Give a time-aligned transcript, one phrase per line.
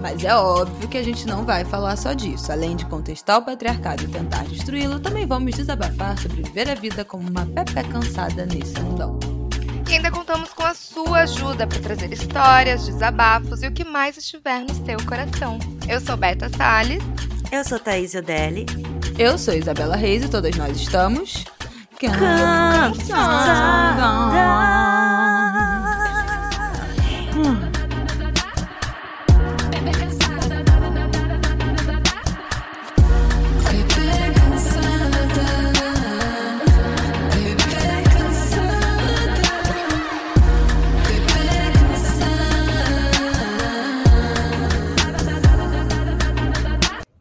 [0.00, 2.50] Mas é óbvio que a gente não vai falar só disso.
[2.50, 7.04] Além de contestar o patriarcado e tentar destruí-lo, também vamos desabafar sobre viver a vida
[7.04, 9.18] como uma pepe cansada nesse mundão.
[9.88, 14.16] E ainda contamos com a sua ajuda para trazer histórias, desabafos e o que mais
[14.16, 15.58] estiver no seu coração.
[15.88, 17.02] Eu sou Beta Salles.
[17.50, 18.66] Eu sou Thaís Odelli.
[19.18, 21.44] Eu sou Isabela Reis e todas nós estamos...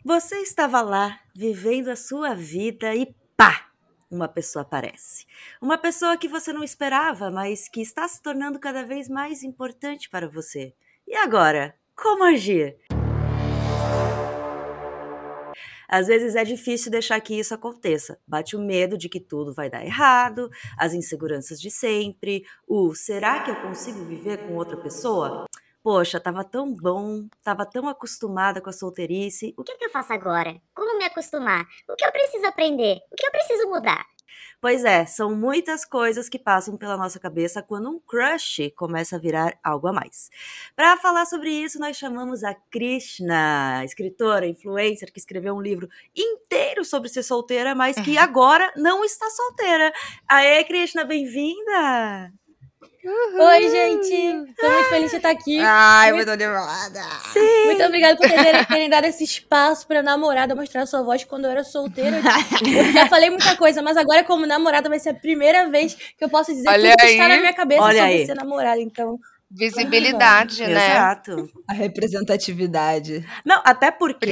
[0.10, 3.70] Você estava lá, vivendo a sua vida e pá!
[4.10, 5.28] Uma pessoa aparece.
[5.62, 10.10] Uma pessoa que você não esperava, mas que está se tornando cada vez mais importante
[10.10, 10.74] para você.
[11.08, 11.76] E agora?
[11.96, 12.76] Como agir?
[15.88, 18.20] Às vezes é difícil deixar que isso aconteça.
[18.28, 23.44] Bate o medo de que tudo vai dar errado, as inseguranças de sempre, o será
[23.44, 25.46] que eu consigo viver com outra pessoa?
[25.82, 29.54] Poxa, tava tão bom, tava tão acostumada com a solteirice.
[29.58, 30.62] O que, que eu faço agora?
[30.74, 31.66] Como me acostumar?
[31.88, 33.00] O que eu preciso aprender?
[33.12, 34.06] O que eu preciso mudar?
[34.62, 39.20] Pois é, são muitas coisas que passam pela nossa cabeça quando um crush começa a
[39.20, 40.30] virar algo a mais.
[40.76, 46.84] Para falar sobre isso, nós chamamos a Krishna, escritora, influencer, que escreveu um livro inteiro
[46.84, 49.94] sobre ser solteira, mas que agora não está solteira.
[50.28, 52.34] Aê, Krishna, bem-vinda!
[52.82, 53.42] Uhum.
[53.42, 54.54] Oi, gente!
[54.56, 55.60] Tô muito feliz de estar aqui.
[55.60, 57.02] Ai, muito animada!
[57.34, 57.66] Sim.
[57.66, 61.46] Muito obrigada por terem, terem dado esse espaço pra namorada mostrar a sua voz quando
[61.46, 62.18] eu era solteira.
[62.18, 62.22] Eu
[62.94, 66.30] já falei muita coisa, mas agora, como namorada, vai ser a primeira vez que eu
[66.30, 67.12] posso dizer Olha tudo que aí.
[67.14, 68.26] está na minha cabeça Olha sobre aí.
[68.26, 68.82] ser namorada.
[68.82, 69.20] Então,
[69.52, 70.92] Visibilidade, né?
[70.92, 71.50] Exato.
[71.68, 73.26] A representatividade.
[73.44, 74.30] Não, até porque.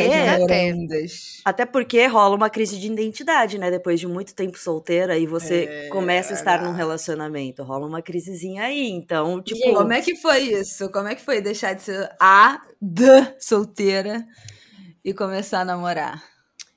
[1.43, 3.71] Até porque rola uma crise de identidade, né?
[3.71, 7.63] Depois de muito tempo solteira e você É, começa a estar num relacionamento.
[7.63, 8.89] Rola uma crisezinha aí.
[8.89, 9.59] Então, tipo.
[9.59, 10.91] Gente, Como é que foi isso?
[10.91, 14.23] Como é que foi deixar de ser a da solteira
[15.03, 16.21] e começar a namorar?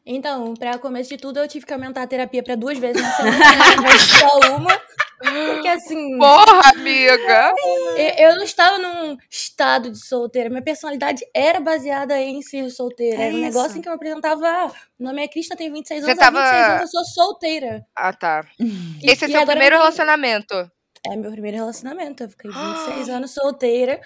[0.06, 3.12] então, pra começo de tudo, eu tive que aumentar a terapia pra duas vezes na
[3.12, 3.98] semana, né?
[4.18, 4.80] Só uma.
[5.22, 6.18] Porque assim.
[6.18, 7.52] Porra, amiga!
[7.96, 10.48] Eu, eu não estava num estado de solteira.
[10.48, 13.16] Minha personalidade era baseada em ser solteira.
[13.22, 13.46] É era um isso.
[13.46, 14.46] negócio em que eu apresentava.
[14.48, 16.22] Ah, meu nome é Cristina, tenho 26 Você anos.
[16.22, 17.84] Há 26 tava- anos eu sou solteira.
[17.96, 18.44] Ah, tá.
[18.58, 18.64] E-
[19.10, 20.70] Esse é seu primeiro eu- relacionamento.
[21.06, 22.24] É meu primeiro relacionamento.
[22.24, 23.98] Eu fiquei 26 anos solteira.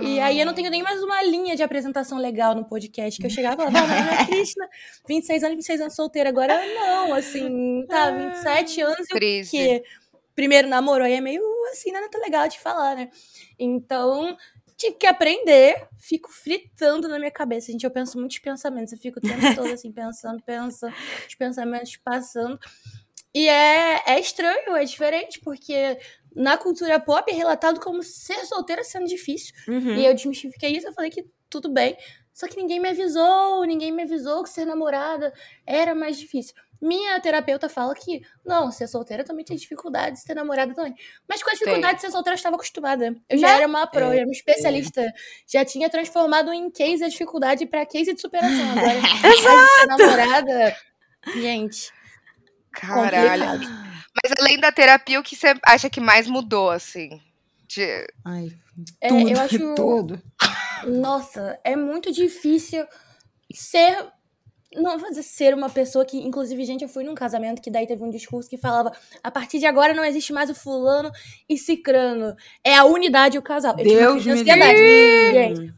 [0.00, 3.20] E aí eu não tenho nem mais uma linha de apresentação legal no podcast.
[3.20, 4.66] Que eu chegava e falava, ah, meu nome é Cristina,
[5.06, 6.30] 26 anos, 26 anos solteira.
[6.30, 9.82] Agora não, assim, tá, 27 anos e o quê?
[10.38, 13.10] Primeiro namoro aí é meio assim, não é tão legal de falar, né?
[13.58, 14.36] Então,
[14.76, 17.82] tive que aprender, fico fritando na minha cabeça, gente.
[17.82, 20.94] Eu penso muitos pensamentos, eu fico o tempo todo assim, pensando, pensando,
[21.26, 22.56] os pensamentos passando.
[23.34, 25.98] E é, é estranho, é diferente, porque
[26.32, 29.52] na cultura pop é relatado como ser solteira sendo difícil.
[29.66, 29.96] Uhum.
[29.96, 31.96] E eu desmistifiquei isso, eu falei que tudo bem.
[32.32, 35.34] Só que ninguém me avisou, ninguém me avisou que ser namorada
[35.66, 36.54] era mais difícil.
[36.80, 40.94] Minha terapeuta fala que, não, ser solteira também tem dificuldade, ser namorada também.
[41.28, 43.16] Mas com a dificuldade de ser solteira eu estava acostumada.
[43.28, 45.04] Eu já era uma pro, eu era uma especialista.
[45.46, 48.70] Já tinha transformado em case a dificuldade pra case de superação.
[48.78, 50.76] Agora, ser namorada,
[51.34, 51.92] gente,
[52.72, 53.64] Caralho.
[53.64, 53.88] complicado.
[54.22, 57.20] Mas além da terapia, o que você acha que mais mudou, assim?
[57.66, 58.06] De...
[58.24, 58.50] Ai,
[59.00, 60.22] É, tudo, eu acho tudo.
[60.86, 62.86] Nossa, é muito difícil
[63.52, 64.06] ser.
[64.74, 67.86] Não vou dizer ser uma pessoa que, inclusive, gente, eu fui num casamento que daí
[67.86, 68.92] teve um discurso que falava:
[69.22, 71.10] a partir de agora não existe mais o fulano
[71.48, 72.34] e cicrano.
[72.62, 73.74] É a unidade e o casal.
[73.78, 74.74] Eu Deus me ansiedade.
[74.74, 75.74] livre.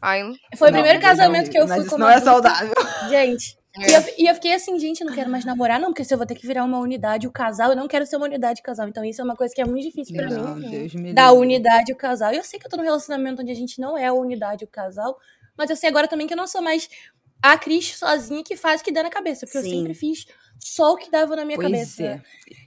[0.57, 2.31] Foi o Não, primeiro Deus casamento horrível, que eu mas fui isso não é adulta.
[2.31, 2.75] saudável.
[3.09, 3.61] Gente.
[3.79, 3.89] É.
[3.89, 6.19] E eu, e eu fiquei assim, gente, não quero mais namorar, não, porque se eu
[6.19, 8.65] vou ter que virar uma unidade o casal, eu não quero ser uma unidade o
[8.65, 8.89] casal.
[8.89, 11.31] Então isso é uma coisa que é muito difícil pra mim Não, Deus me da
[11.31, 12.33] unidade e o casal.
[12.33, 14.65] E eu sei que eu tô num relacionamento onde a gente não é a unidade
[14.65, 15.17] e o casal,
[15.57, 16.89] mas eu sei agora também que eu não sou mais
[17.43, 19.71] a Cris sozinha que faz o que dá na cabeça, porque Sim.
[19.71, 20.27] eu sempre fiz
[20.59, 22.03] só o que dava na minha Pois cabeça.
[22.03, 22.23] é.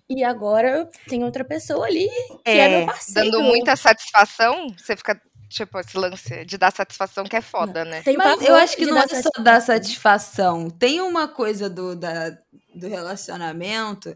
[0.10, 2.08] E agora tem outra pessoa ali
[2.44, 3.32] que é, É, meu parceiro.
[3.32, 8.02] dando muita satisfação, você fica, tipo, esse lance de dar satisfação que é foda, né?
[8.02, 10.70] Tem Mas eu acho que não é só dar satisfação.
[10.70, 12.32] Tem uma coisa do da
[12.76, 14.16] do relacionamento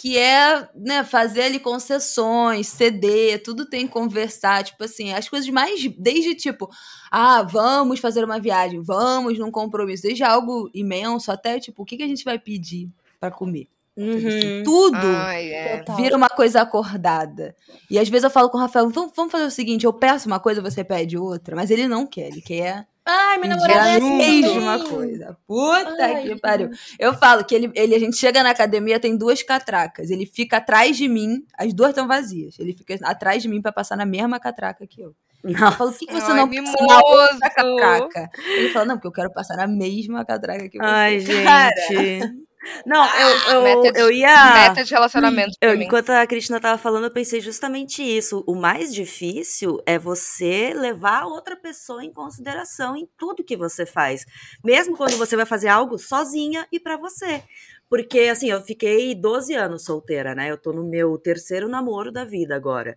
[0.00, 5.46] que é, né, fazer ali concessões, ceder, tudo tem que conversar, tipo assim, as coisas
[5.50, 6.70] mais, desde tipo,
[7.10, 11.98] ah, vamos fazer uma viagem, vamos num compromisso, desde algo imenso até, tipo, o que,
[11.98, 12.88] que a gente vai pedir
[13.20, 13.68] para comer?
[13.94, 14.62] Uhum.
[14.64, 15.84] Tudo Ai, é.
[15.94, 17.54] vira uma coisa acordada.
[17.90, 20.26] E às vezes eu falo com o Rafael, vamos, vamos fazer o seguinte, eu peço
[20.28, 23.92] uma coisa, você pede outra, mas ele não quer, ele quer Ai, meu namorado é
[23.92, 25.36] a assim mesma coisa.
[25.46, 26.70] Puta Ai, que pariu.
[26.98, 30.10] Eu falo que ele, ele, a gente chega na academia, tem duas catracas.
[30.10, 32.58] Ele fica atrás de mim, as duas estão vazias.
[32.58, 35.14] Ele fica atrás de mim pra passar na mesma catraca que eu.
[35.42, 35.72] Eu Não.
[35.72, 38.30] falo, por que, que você Ai, não passa na outra catraca?
[38.38, 40.84] Ele fala, não, porque eu quero passar na mesma catraca que você.
[40.84, 42.49] Ai, Cara, gente.
[42.84, 44.52] Não, eu, eu, meta de- eu ia.
[44.54, 48.44] Meta de relacionamento Eu, enquanto a Cristina tava falando, eu pensei justamente isso.
[48.46, 53.86] O mais difícil é você levar a outra pessoa em consideração em tudo que você
[53.86, 54.24] faz.
[54.64, 57.42] Mesmo quando você vai fazer algo sozinha e pra você.
[57.88, 60.50] Porque, assim, eu fiquei 12 anos solteira, né?
[60.50, 62.96] Eu tô no meu terceiro namoro da vida agora.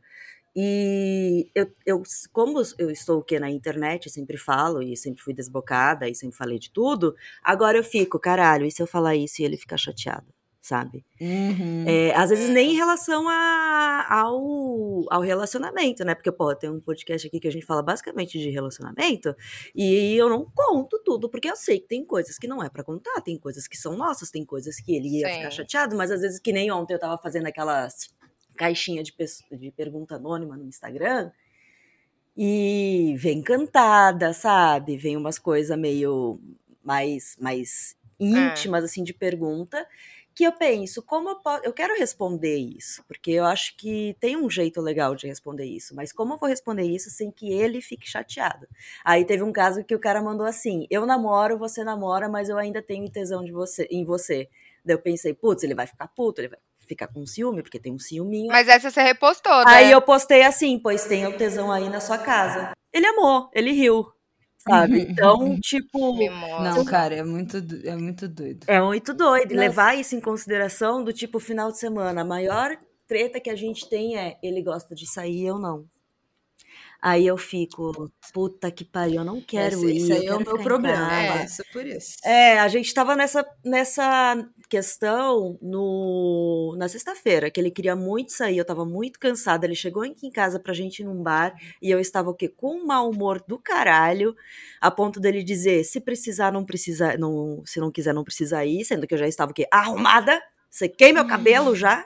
[0.55, 5.33] E eu, eu como eu estou o quê, na internet, sempre falo e sempre fui
[5.33, 9.41] desbocada e sempre falei de tudo, agora eu fico, caralho, e se eu falar isso
[9.41, 10.27] e ele ficar chateado,
[10.61, 11.03] sabe?
[11.19, 11.85] Uhum.
[11.87, 16.13] É, às vezes nem em relação a- ao, ao relacionamento, né?
[16.15, 19.35] Porque, pô, tem um podcast aqui que a gente fala basicamente de relacionamento
[19.75, 22.83] e eu não conto tudo, porque eu sei que tem coisas que não é pra
[22.83, 25.35] contar, tem coisas que são nossas, tem coisas que ele ia Sim.
[25.37, 28.13] ficar chateado, mas às vezes que nem ontem eu tava fazendo aquelas
[28.55, 29.13] caixinha de,
[29.51, 31.31] de pergunta anônima no Instagram
[32.35, 34.97] e vem cantada, sabe?
[34.97, 36.39] Vem umas coisas meio
[36.83, 39.85] mais, mais íntimas, assim, de pergunta
[40.35, 41.63] que eu penso, como eu posso.
[41.63, 45.95] Eu quero responder isso, porque eu acho que tem um jeito legal de responder isso,
[45.95, 48.67] mas como eu vou responder isso sem que ele fique chateado?
[49.05, 52.57] Aí teve um caso que o cara mandou assim: eu namoro, você namora, mas eu
[52.57, 54.49] ainda tenho tesão de você, em você.
[54.83, 57.93] Daí eu pensei, putz, ele vai ficar puto, ele vai ficar com ciúme, porque tem
[57.93, 58.47] um ciúminho.
[58.47, 59.65] Mas essa você repostou, né?
[59.67, 62.71] Aí eu postei assim, pois tem o tesão aí na sua casa.
[62.91, 64.05] Ele amou, ele riu,
[64.57, 65.01] sabe?
[65.01, 66.15] Então, tipo.
[66.15, 66.63] Mimosa.
[66.63, 68.65] Não, cara, é muito, é muito doido.
[68.67, 69.51] É muito doido.
[69.51, 69.67] E Nossa.
[69.67, 72.21] levar isso em consideração do tipo final de semana.
[72.21, 72.77] A maior
[73.07, 75.85] treta que a gente tem é ele gosta de sair, eu não.
[77.05, 79.97] Aí eu fico, puta que pariu, eu não quero Esse, ir.
[79.97, 81.05] esse aí é o meu problema.
[81.09, 81.39] casa.
[81.39, 82.15] Passa por isso.
[82.23, 84.37] É, a gente tava nessa, nessa
[84.69, 89.65] questão no, na sexta-feira, que ele queria muito sair, eu tava muito cansada.
[89.65, 92.47] Ele chegou aqui em casa pra gente ir num bar e eu estava o quê?
[92.47, 94.33] Com um mau humor do caralho,
[94.79, 98.85] a ponto dele dizer: se precisar, não precisa, não, se não quiser, não precisa ir,
[98.85, 99.67] sendo que eu já estava o quê?
[99.69, 102.05] Arrumada, sequei meu cabelo já.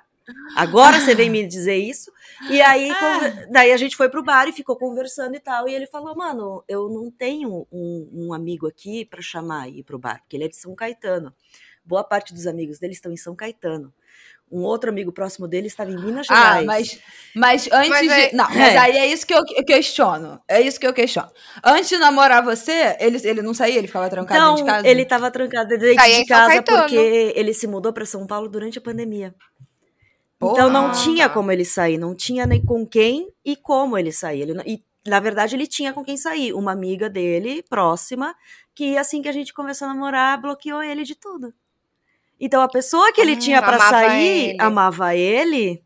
[0.56, 2.12] Agora você vem me dizer isso.
[2.50, 5.68] E aí, conver- daí a gente foi pro bar e ficou conversando e tal.
[5.68, 9.84] E ele falou: Mano, eu não tenho um, um amigo aqui pra chamar e ir
[9.84, 11.34] pro bar, porque ele é de São Caetano.
[11.84, 13.94] Boa parte dos amigos dele estão em São Caetano.
[14.50, 16.66] Um outro amigo próximo dele estava em Minas Ah, Gerais.
[16.66, 17.00] mas,
[17.36, 18.10] mas antes Mas de.
[18.14, 18.78] é- Não, mas É.
[18.78, 20.40] aí é isso que eu eu questiono.
[20.48, 21.30] É isso que eu questiono.
[21.64, 24.88] Antes de namorar você, ele, ele não saía, ele ficava trancado dentro de casa?
[24.88, 28.82] ele tava trancado dentro de casa porque ele se mudou pra São Paulo durante a
[28.82, 29.36] pandemia.
[30.42, 31.02] Então não Porra.
[31.04, 34.42] tinha como ele sair, não tinha nem com quem e como ele sair.
[34.42, 38.36] Ele e na verdade ele tinha com quem sair, uma amiga dele próxima,
[38.76, 41.54] que assim que a gente começou a namorar, bloqueou ele de tudo.
[42.40, 44.58] Então a pessoa que ele Hum, tinha pra amava sair, ele.
[44.62, 45.84] amava ele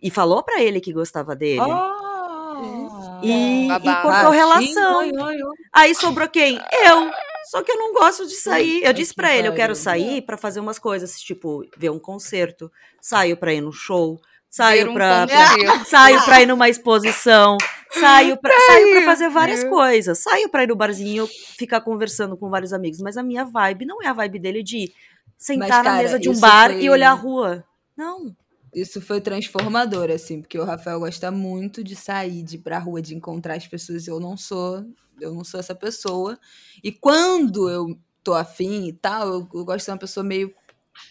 [0.00, 1.60] e falou pra ele que gostava dele.
[1.60, 3.20] Oh!
[3.22, 4.02] E, e Babado.
[4.02, 4.98] cortou relação.
[4.98, 5.56] oi, oi, oi.
[5.72, 6.56] Aí sobrou quem?
[6.86, 7.10] Eu.
[7.48, 8.82] Só que eu não gosto de sair.
[8.84, 12.70] Eu disse pra ele, eu quero sair pra fazer umas coisas, tipo, ver um concerto,
[13.00, 15.26] saio pra ir no show, saio um pra-
[15.86, 17.56] saio pra ir numa exposição,
[17.92, 19.70] saio pra, saio pra fazer várias Deus.
[19.72, 21.26] coisas, saio pra ir no barzinho,
[21.58, 24.92] ficar conversando com vários amigos, mas a minha vibe não é a vibe dele de
[25.38, 27.64] sentar Mas, na cara, mesa de um bar foi- e olhar a rua.
[27.96, 28.34] Não.
[28.72, 33.02] Isso foi transformador, assim, porque o Rafael gosta muito de sair, de ir pra rua,
[33.02, 34.06] de encontrar as pessoas.
[34.06, 34.84] Eu não sou,
[35.20, 36.38] eu não sou essa pessoa.
[36.82, 40.54] E quando eu tô afim e tal, eu, eu gosto de ser uma pessoa meio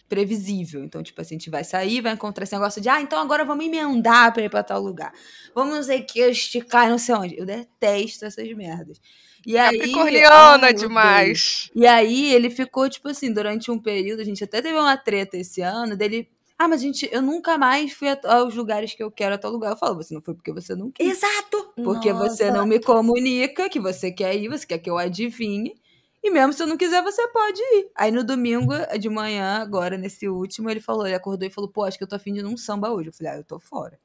[0.07, 0.83] previsível.
[0.83, 3.45] Então, tipo assim, a gente vai sair, vai encontrar esse negócio de, ah, então agora
[3.45, 5.13] vamos emendar pra ir pra tal lugar.
[5.53, 7.37] Vamos não sei o que, esticar, não sei onde.
[7.37, 8.99] Eu detesto essas merdas.
[9.45, 11.69] E aí, Capricorniana eu demais.
[11.73, 15.37] e aí ele ficou, tipo assim, durante um período, a gente até teve uma treta
[15.37, 16.29] esse ano, dele.
[16.61, 19.71] Ah, mas gente, eu nunca mais fui aos lugares que eu quero a tal lugar.
[19.71, 21.07] Eu falo, você não foi porque você não quis.
[21.07, 21.71] Exato.
[21.81, 25.73] Porque você não me comunica que você quer ir, você quer que eu adivinhe.
[26.21, 27.89] E mesmo se eu não quiser, você pode ir.
[27.95, 31.85] Aí no domingo de manhã, agora nesse último, ele falou, ele acordou e falou, pô,
[31.85, 33.07] acho que eu tô afim de ir num samba hoje.
[33.07, 33.97] Eu falei, ah, eu tô fora.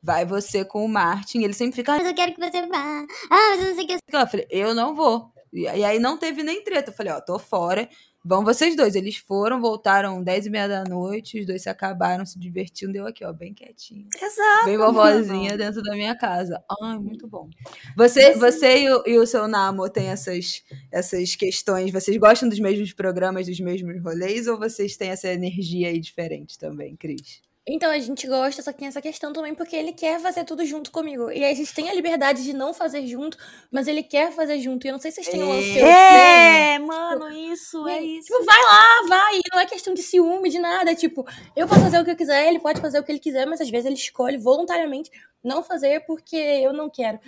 [0.00, 1.42] Vai você com o Martin.
[1.42, 3.04] Ele sempre fica, ah, Mas eu quero que você vá.
[3.28, 3.94] Ah, mas eu não sei o que.
[3.94, 5.32] eu falei, eu não vou.
[5.52, 6.90] E, e aí não teve nem treta.
[6.90, 7.88] Eu falei, ó, tô fora.
[8.26, 8.96] Vão vocês dois.
[8.96, 13.06] Eles foram, voltaram 10 e meia da noite, os dois se acabaram, se divertindo, deu
[13.06, 14.08] aqui, ó, bem quietinho.
[14.20, 14.64] Exato.
[14.64, 16.60] Bem vovozinha dentro da minha casa.
[16.82, 17.48] Ai, muito bom.
[17.96, 21.92] Você, você e o, e o seu Namo têm essas, essas questões?
[21.92, 26.58] Vocês gostam dos mesmos programas, dos mesmos rolês, ou vocês têm essa energia aí diferente
[26.58, 27.45] também, Cris?
[27.68, 30.64] Então a gente gosta, só que tem essa questão também, porque ele quer fazer tudo
[30.64, 31.32] junto comigo.
[31.32, 33.36] E aí a gente tem a liberdade de não fazer junto,
[33.72, 34.86] mas ele quer fazer junto.
[34.86, 35.96] E eu não sei se vocês têm um lance que eu tenho.
[35.96, 38.28] É, mano, isso, é isso.
[38.28, 39.40] Tipo, vai lá, vai.
[39.52, 40.92] Não é questão de ciúme, de nada.
[40.92, 43.18] É tipo, eu posso fazer o que eu quiser, ele pode fazer o que ele
[43.18, 45.10] quiser, mas às vezes ele escolhe voluntariamente
[45.42, 47.18] não fazer porque eu não quero.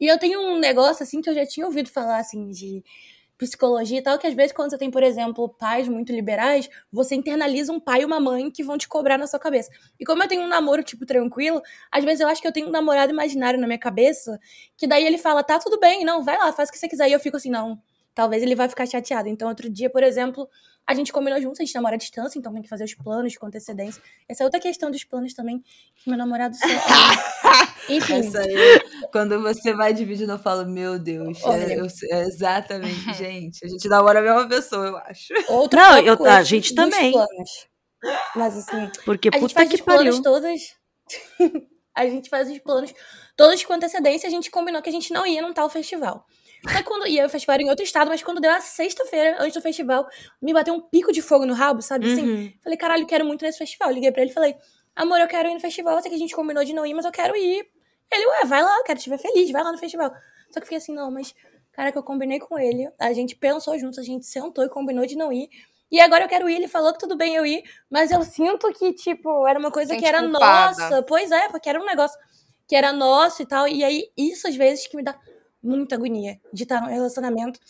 [0.00, 2.82] E eu tenho um negócio, assim, que eu já tinha ouvido falar, assim, de
[3.36, 7.14] psicologia e tal, que às vezes quando você tem, por exemplo, pais muito liberais, você
[7.14, 9.70] internaliza um pai e uma mãe que vão te cobrar na sua cabeça.
[9.98, 11.60] E como eu tenho um namoro, tipo, tranquilo,
[11.90, 14.38] às vezes eu acho que eu tenho um namorado imaginário na minha cabeça,
[14.76, 17.08] que daí ele fala, tá tudo bem, não, vai lá, faz o que você quiser.
[17.08, 17.80] E eu fico assim, não,
[18.14, 19.28] talvez ele vai ficar chateado.
[19.28, 20.48] Então, outro dia, por exemplo,
[20.86, 23.36] a gente combinou juntos, a gente namora à distância, então tem que fazer os planos
[23.36, 24.02] com antecedência.
[24.28, 25.62] Essa é outra questão dos planos também,
[25.96, 26.64] que meu namorado só...
[27.88, 28.80] Enfim, Essa aí,
[29.12, 33.64] quando você vai dividindo, eu falo, meu Deus, é, eu- é exatamente, gente.
[33.64, 35.34] A gente namora a mesma pessoa, eu acho.
[35.48, 37.12] outro Não, eu- a gente também.
[37.12, 37.68] planos.
[38.36, 40.22] Mas assim, Porque a gente puta faz que os planos pariu.
[40.22, 40.60] todos.
[41.94, 42.92] a gente faz os planos
[43.36, 44.26] todos com antecedência.
[44.26, 46.26] A gente combinou que a gente não ia num tal festival.
[46.66, 49.36] Só que quando ia o festival era em outro estado, mas quando deu a sexta-feira,
[49.38, 50.06] antes do festival,
[50.40, 52.10] me bateu um pico de fogo no rabo, sabe?
[52.10, 52.52] Assim, Uhum.
[52.62, 53.90] falei, caralho, quero muito nesse festival.
[53.90, 54.54] Liguei pra ele e falei,
[54.96, 55.96] amor, eu quero ir no festival.
[55.96, 57.66] Eu sei que a gente combinou de não ir, mas eu quero ir.
[58.12, 60.10] Ele, ué, vai lá, eu quero te ver feliz, vai lá no festival.
[60.50, 61.34] Só que eu fiquei assim, não, mas,
[61.72, 62.88] cara, que eu combinei com ele.
[62.98, 65.48] A gente pensou juntos, a gente sentou e combinou de não ir.
[65.90, 68.72] E agora eu quero ir, ele falou que tudo bem eu ir, mas eu sinto
[68.72, 70.70] que, tipo, era uma coisa Sente que era culpada.
[70.88, 71.02] nossa.
[71.02, 72.18] Pois é, porque era um negócio
[72.66, 73.68] que era nosso e tal.
[73.68, 75.16] E aí, isso às vezes que me dá
[75.62, 77.60] muita agonia de estar num relacionamento.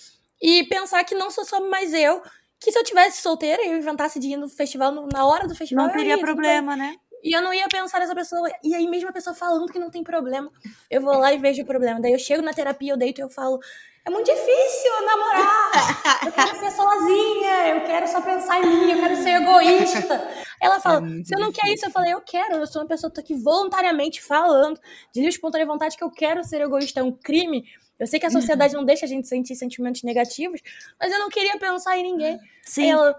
[0.40, 2.22] E pensar que não sou só mais eu,
[2.60, 5.46] que se eu tivesse solteira e eu inventasse de ir no festival no- na hora
[5.46, 5.86] do festival.
[5.86, 6.24] Não teria bem.
[6.24, 6.96] problema, né?
[7.24, 8.50] E eu não ia pensar nessa pessoa.
[8.62, 10.52] E aí, mesmo a pessoa falando que não tem problema,
[10.90, 11.98] eu vou lá e vejo o problema.
[11.98, 13.58] Daí eu chego na terapia, eu deito e eu falo:
[14.04, 16.26] é muito difícil namorar.
[16.26, 20.28] Eu quero ser sozinha, eu quero só pensar em mim, eu quero ser egoísta.
[20.60, 21.86] Ela fala: muito você não quer isso?
[21.86, 22.56] Eu falei: eu quero.
[22.56, 24.78] Eu sou uma pessoa que tô aqui voluntariamente falando,
[25.10, 27.00] de livre espontânea vontade, que eu quero ser egoísta.
[27.00, 27.64] É um crime.
[27.98, 30.60] Eu sei que a sociedade não deixa a gente sentir sentimentos negativos,
[31.00, 32.38] mas eu não queria pensar em ninguém.
[32.62, 32.90] Sim.
[32.90, 33.16] Ela,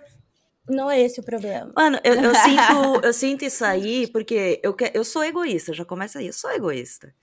[0.68, 1.72] não é esse o problema.
[1.76, 5.86] Mano, eu, eu sinto, eu sinto isso aí porque eu, que- eu sou egoísta, já
[5.86, 7.14] começa aí, eu sou egoísta.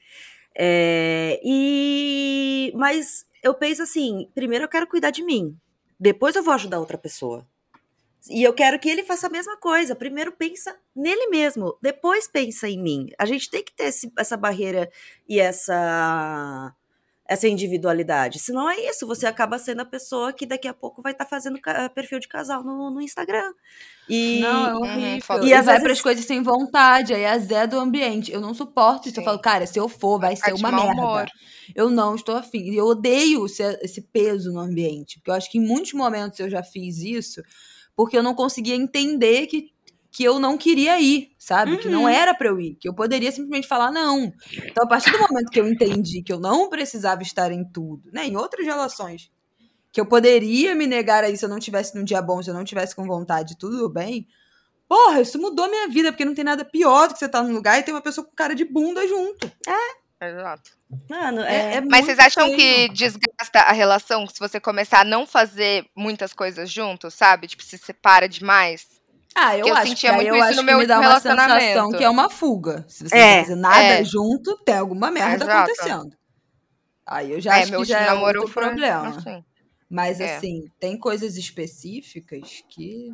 [0.57, 5.57] É, e mas eu penso assim, primeiro eu quero cuidar de mim,
[5.99, 7.47] depois eu vou ajudar outra pessoa.
[8.31, 9.97] E eu quero que ele faça a mesma coisa.
[9.97, 13.09] Primeiro pensa nele mesmo, depois pensa em mim.
[13.19, 14.89] A gente tem que ter esse- essa barreira
[15.29, 16.73] e essa
[17.27, 18.39] essa individualidade.
[18.41, 21.61] Senão é isso, você acaba sendo a pessoa que daqui a pouco vai estar fazendo
[21.61, 23.53] ca- perfil de casal no, no Instagram.
[24.09, 25.45] E Não, é Uhum, horrível.
[25.45, 28.33] E, E às vai vezes- pras coisas sem vontade, aí é zé do ambiente.
[28.33, 29.19] Eu não suporto isso.
[29.19, 29.25] Eu Sim.
[29.25, 30.93] falo, cara, se eu for, vai ser uma merda.
[30.93, 31.27] humor.
[31.75, 32.59] Eu não estou afim.
[32.71, 35.19] E eu odeio esse, esse peso no ambiente.
[35.19, 37.41] Porque eu acho que em muitos momentos eu já fiz isso,
[37.95, 39.72] porque eu não conseguia entender que,
[40.13, 41.79] que eu não queria ir, sabe?
[41.79, 42.09] Que não Uhum.
[42.09, 42.77] era pra eu ir.
[42.79, 44.31] Que eu poderia simplesmente falar não.
[44.53, 48.11] Então, a partir do momento que eu entendi que eu não precisava estar em tudo,
[48.13, 48.27] né?
[48.27, 49.31] Em outras relações,
[49.91, 52.51] que eu poderia me negar a isso se eu não tivesse num dia bom, se
[52.51, 54.27] eu não tivesse com vontade, tudo bem.
[54.87, 57.55] Porra, isso mudou minha vida, porque não tem nada pior do que você estar num
[57.55, 59.51] lugar e ter uma pessoa com cara de bunda junto.
[60.21, 60.71] Exato.
[61.11, 62.57] Mano, É, é, é Mas vocês acham feio.
[62.57, 67.49] que desgasta a relação se você começar a não fazer muitas coisas juntos, sabe?
[67.49, 68.87] Tipo, se separa demais?
[69.35, 70.97] Ah, eu, Que eu acho sentia muito eu isso acho no que meu me dá
[70.99, 71.61] uma relacionamento.
[71.61, 72.85] sensação que é uma fuga.
[72.89, 74.05] Se você É, não fazer nada é.
[74.05, 75.71] junto, tem alguma merda Exato.
[75.71, 76.17] acontecendo.
[77.07, 79.09] Aí eu já é, acho que já é outro foi problema.
[79.09, 79.45] assim.
[79.89, 80.37] Mas É.
[80.37, 83.13] assim, tem coisas específicas que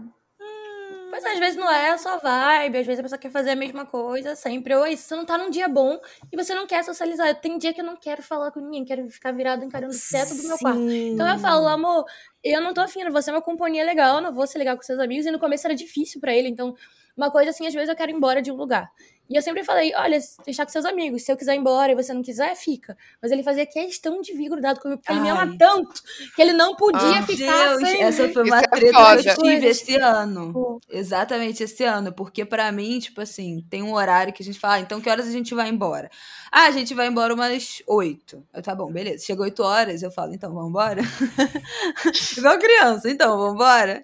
[1.11, 3.57] Mas às vezes não é a sua vibe, às vezes a pessoa quer fazer a
[3.57, 4.75] mesma coisa sempre.
[4.75, 5.99] Ou é isso, você não tá num dia bom
[6.31, 7.35] e você não quer socializar.
[7.41, 10.35] Tem dia que eu não quero falar com ninguém, quero ficar virado encarando o teto
[10.35, 10.81] do meu quarto.
[10.91, 12.05] Então eu falo, amor,
[12.45, 14.99] eu não tô afim, você é uma companhia legal, não vou ser legal com seus
[14.99, 15.27] amigos.
[15.27, 16.75] E no começo era difícil pra ele, então
[17.19, 18.91] uma coisa assim, às vezes eu quero ir embora de um lugar.
[19.31, 21.95] E eu sempre falei, olha, deixar com seus amigos, se eu quiser ir embora e
[21.95, 22.97] você não quiser, fica.
[23.21, 25.57] Mas ele fazia questão de vir grudado comigo, porque ele me ama Ai.
[25.59, 26.03] tanto
[26.35, 29.23] que ele não podia Ah, ficar Deus, sem essa foi Isso uma é treta foda.
[29.23, 30.81] que eu tive esse ano.
[30.89, 34.75] Exatamente esse ano, porque pra mim, tipo assim, tem um horário que a gente fala,
[34.77, 36.09] ah, então que horas a gente vai embora?
[36.51, 38.43] Ah, a gente vai embora umas oito.
[38.55, 39.27] Eu, tá bom, beleza.
[39.27, 41.03] Chegou oito horas, eu falo, então vamos embora?
[42.39, 44.03] Igual criança, então vamos embora?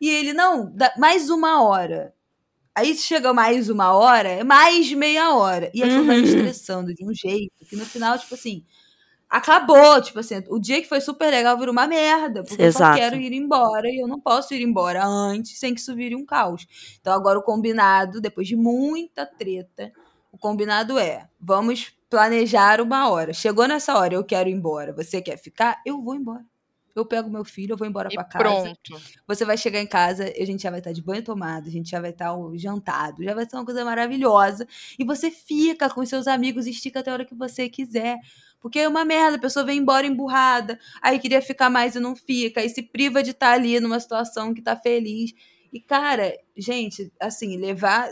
[0.00, 2.12] E ele, não, dá mais uma hora.
[2.74, 5.70] Aí chega mais uma hora, é mais meia hora.
[5.74, 6.28] E aquilo vai me Uhum.
[6.28, 8.64] estressando de um jeito que no final, tipo assim,
[9.28, 10.00] acabou.
[10.02, 12.42] Tipo assim, o dia que foi super legal virou uma merda.
[12.42, 12.94] Porque eu Exato.
[12.94, 16.16] só quero ir embora e eu não posso ir embora antes sem que isso vire
[16.16, 16.66] um caos.
[17.00, 19.92] Então agora o combinado, depois de muita treta,
[20.32, 23.32] o combinado é: vamos planejar uma hora.
[23.32, 24.92] Chegou nessa hora, eu quero ir embora.
[24.92, 25.80] Você quer ficar?
[25.86, 26.44] Eu vou embora.
[26.94, 28.44] Eu pego meu filho, eu vou embora pra casa.
[28.44, 29.02] pronto.
[29.26, 31.90] Você vai chegar em casa, a gente já vai estar de banho tomado, a gente
[31.90, 34.66] já vai estar ó, jantado, já vai ser uma coisa maravilhosa.
[34.98, 38.18] E você fica com seus amigos, estica até a hora que você quiser.
[38.60, 42.16] Porque é uma merda, a pessoa vem embora emburrada, aí queria ficar mais e não
[42.16, 45.32] fica, aí se priva de estar ali numa situação que tá feliz.
[45.72, 48.10] E, cara, gente, assim, levar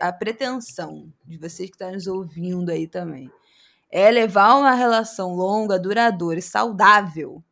[0.00, 3.30] a pretensão de vocês que estão nos ouvindo aí também
[3.90, 7.42] é levar uma relação longa, duradoura e saudável.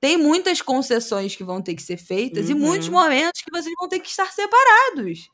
[0.00, 2.60] Tem muitas concessões que vão ter que ser feitas e Uhum.
[2.60, 5.28] muitos momentos que vocês vão ter que estar separados.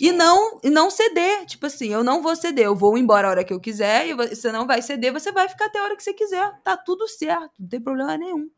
[0.00, 1.46] E não, e não ceder.
[1.46, 4.14] Tipo assim, eu não vou ceder, eu vou embora a hora que eu quiser, e
[4.14, 6.52] você não vai ceder, você vai ficar até a hora que você quiser.
[6.64, 8.50] Tá tudo certo, não tem problema nenhum.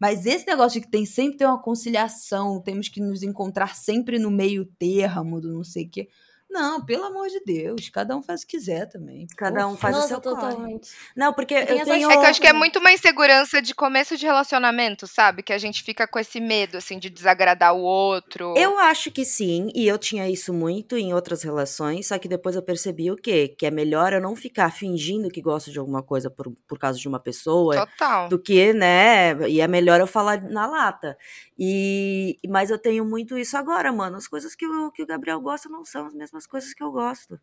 [0.00, 4.18] Mas esse negócio de que tem sempre ter uma conciliação, temos que nos encontrar sempre
[4.18, 6.08] no meio termo do não sei o quê.
[6.52, 9.26] Não, pelo amor de Deus, cada um faz o que quiser também.
[9.38, 10.34] Cada um faz o Nossa, seu corre.
[10.34, 10.90] totalmente.
[11.16, 12.10] Não, porque eu tenho.
[12.10, 15.42] É que eu acho que é muito uma insegurança de começo de relacionamento, sabe?
[15.42, 18.52] Que a gente fica com esse medo, assim, de desagradar o outro.
[18.54, 22.54] Eu acho que sim, e eu tinha isso muito em outras relações, só que depois
[22.54, 23.48] eu percebi o quê?
[23.48, 26.98] Que é melhor eu não ficar fingindo que gosto de alguma coisa por, por causa
[26.98, 28.28] de uma pessoa, Total.
[28.28, 29.48] do que, né?
[29.48, 31.16] E é melhor eu falar na lata.
[31.58, 34.16] E mas eu tenho muito isso agora, mano.
[34.16, 36.90] As coisas que o, que o Gabriel gosta não são as mesmas coisas que eu
[36.90, 37.38] gosto.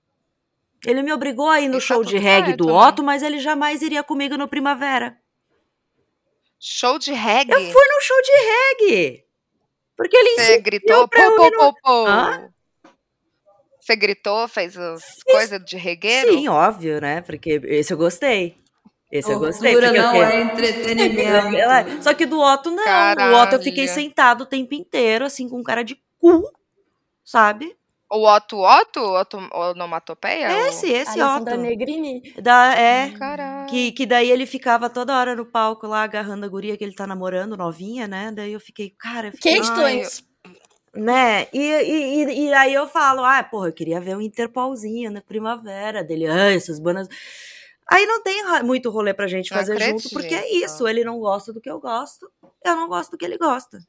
[0.86, 2.74] Ele me obrigou a ir no E tá show de tudo reggae certo, do né?
[2.74, 5.18] Otto, mas ele jamais iria comigo no Primavera.
[6.60, 7.52] Show de reggae.
[7.54, 9.26] Eu fui no show de reggae.
[9.96, 12.08] Porque ele Você gritou pra eu pô, pô, pô, pô.
[12.08, 12.50] Hã?
[13.80, 16.32] Você gritou, fez as coisas de regueiro?
[16.34, 17.22] Sim, óbvio, né?
[17.22, 18.56] Porque esse eu gostei.
[19.12, 19.74] Esse eu gostei.
[19.76, 22.04] Eu não quero- é entretenimento.
[22.04, 22.84] Só que do Otto, não.
[22.84, 23.36] Caralho.
[23.36, 26.44] O Otto eu fiquei sentado o tempo inteiro, assim, com cara de cu,
[27.26, 27.76] sabe?
[28.12, 29.00] O Otto Otto?
[29.00, 30.68] Otto onomatopeia?
[30.68, 31.62] Esse, esse Alessandra Otto.
[31.62, 32.34] Negrini.
[32.42, 33.70] Da, é, Caralho.
[33.70, 36.96] que, que daí ele ficava toda hora no palco lá, agarrando a guria que ele
[36.96, 38.32] tá namorando, novinha, né?
[38.32, 40.24] Daí eu fiquei, cara, eu fiquei, Questões.
[40.96, 41.48] né?
[41.54, 45.22] E, e, e, e aí eu falo, ah, porra, eu queria ver um Interpolzinho na
[45.22, 47.08] primavera dele, ah, essas bandas.
[47.88, 51.54] Aí não tem muito rolê pra gente fazer junto, porque é isso, ele não gosta
[51.54, 52.32] do que eu gosto,
[52.64, 53.80] eu não gosto do que ele gosta.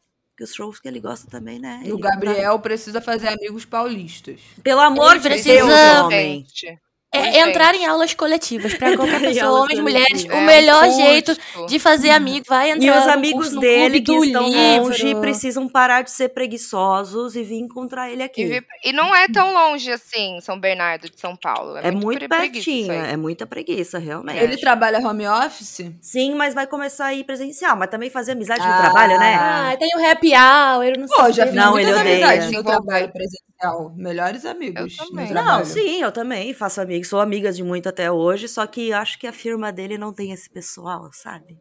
[0.41, 1.83] Que os shows que ele gosta também, né?
[1.85, 4.41] E o Gabriel precisa fazer amigos paulistas.
[4.63, 6.47] Pelo amor de precisa- Deus, homem.
[6.49, 6.79] Gente,
[7.13, 7.39] É, Gente.
[7.49, 10.33] entrar em aulas coletivas para qualquer pessoa, homens, mulheres, coletivas.
[10.33, 13.55] o é um melhor jeito de fazer amigo vai entrar E os no amigos curso,
[13.57, 14.85] no dele que do estão livro.
[14.85, 18.43] longe precisam parar de ser preguiçosos e vir encontrar ele aqui.
[18.43, 21.79] E, vi- e não é tão longe assim, São Bernardo de São Paulo.
[21.79, 24.39] É, É muito preguiça pertinho, é muita preguiça, realmente.
[24.39, 25.91] Ele trabalha home office?
[26.01, 28.79] Sim, mas vai começar a ir presencial, mas também fazer amizade no Ah.
[28.83, 29.35] trabalho, né?
[29.35, 31.17] Ah, tem o happy hour, eu não sei.
[31.17, 31.57] Pô, já o fiz.
[31.57, 32.01] Não, ele odeia.
[32.27, 33.93] amizades no trabalho presencial.
[33.97, 34.97] Melhores amigos.
[34.99, 35.27] Eu no também.
[35.29, 35.59] trabalho.
[35.59, 39.19] Não, sim, eu também faço amigos, sou amigas de muito até hoje, só que acho
[39.19, 41.59] que a firma dele não tem esse pessoal, sabe?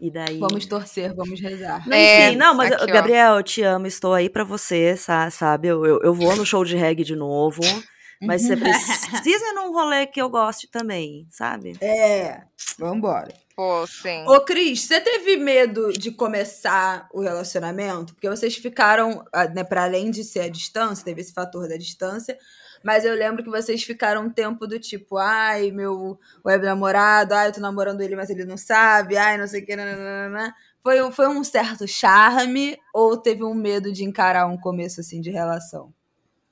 [0.00, 0.38] E daí.
[0.38, 1.86] Vamos torcer, vamos rezar.
[1.88, 2.86] Não, É, enfim, não, mas aqui, ó.
[2.92, 5.68] Gabriel, eu te amo, estou aí pra você, sa- sabe?
[5.68, 7.62] Eu, eu, eu vou no show de reggae de novo,
[8.20, 11.78] mas você precisa num rolê que eu goste também, sabe?
[11.80, 12.42] É,
[12.78, 13.32] vambora.
[13.56, 14.24] Pô, sim.
[14.26, 18.12] Ô, Cris, você teve medo de começar o relacionamento?
[18.14, 21.76] Porque vocês ficaram, ah, né, para além de ser a distância, teve esse fator da
[21.76, 22.36] distância,
[22.84, 27.48] mas eu lembro que vocês ficaram um tempo do tipo, ai, meu web namorado, ai,
[27.48, 30.54] eu tô namorando ele, mas ele não sabe, ai, não sei o que, nananana.
[30.82, 35.30] Foi, foi um certo charme ou teve um medo de encarar um começo assim de
[35.30, 35.94] relação?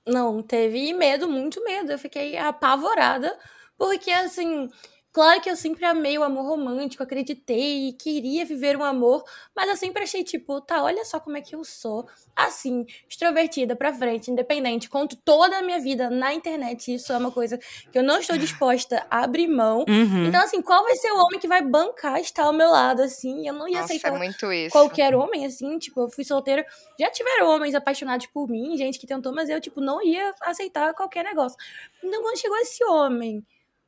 [0.06, 1.92] Não, teve medo, muito medo.
[1.92, 3.38] Eu fiquei apavorada,
[3.76, 4.70] porque assim,
[5.12, 9.22] claro que eu sempre amei o amor romântico, acreditei e queria viver um amor,
[9.54, 12.06] mas eu sempre achei, tipo, tá, olha só como é que eu sou.
[12.34, 16.94] Assim, extrovertida, pra frente, independente, conto toda a minha vida na internet.
[16.94, 17.58] Isso é uma coisa
[17.90, 19.84] que eu não estou disposta a abrir mão.
[19.88, 20.26] Uhum.
[20.26, 23.46] Então, assim, qual vai ser o homem que vai bancar estar ao meu lado, assim?
[23.46, 24.72] Eu não ia Nossa, é aceitar muito isso.
[24.72, 26.64] qualquer homem, assim, tipo, eu fui solteira.
[26.98, 30.94] Já tiveram homens apaixonados por mim, gente que tentou, mas eu, tipo, não ia aceitar
[30.94, 31.58] qualquer negócio.
[32.02, 33.44] Então, quando chegou esse homem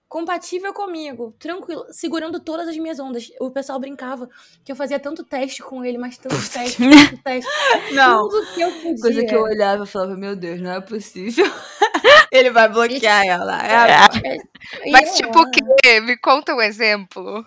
[0.09, 4.29] compatível comigo, tranquilo, segurando todas as minhas ondas, o pessoal brincava
[4.65, 7.51] que eu fazia tanto teste com ele, mas tanto teste, tanto teste.
[7.93, 8.29] Não.
[8.29, 9.01] Tudo que eu podia.
[9.01, 11.47] Coisa que eu olhava e falava, meu Deus, não é possível.
[12.31, 13.61] ele vai bloquear ela.
[13.63, 14.37] É.
[14.85, 16.01] E Mas tipo o quê?
[16.01, 17.45] Me conta um exemplo.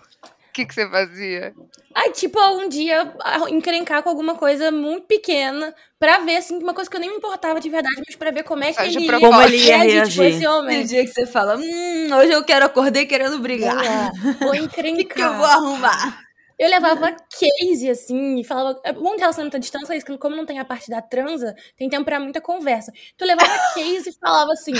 [0.58, 1.54] Que, que você fazia?
[1.94, 3.12] Aí, tipo, algum dia
[3.48, 7.16] encrencar com alguma coisa muito pequena pra ver, assim, uma coisa que eu nem me
[7.16, 9.20] importava de verdade, mas pra ver como é que ele ia.
[9.20, 10.24] Como ele ia reagir, tipo, reagir.
[10.24, 10.70] esse homem.
[10.76, 13.76] Aquele dia que você fala, hum, hoje eu quero acordei querendo brigar.
[13.76, 15.14] lá, vou O que, encrencar.
[15.14, 16.27] que eu vou arrumar?
[16.58, 18.80] Eu levava case, assim, e falava.
[18.84, 21.54] É bom de relacionamento à distância, é isso, como não tem a parte da transa,
[21.76, 22.92] tem tempo pra muita conversa.
[23.14, 24.72] Então eu levava case e falava assim: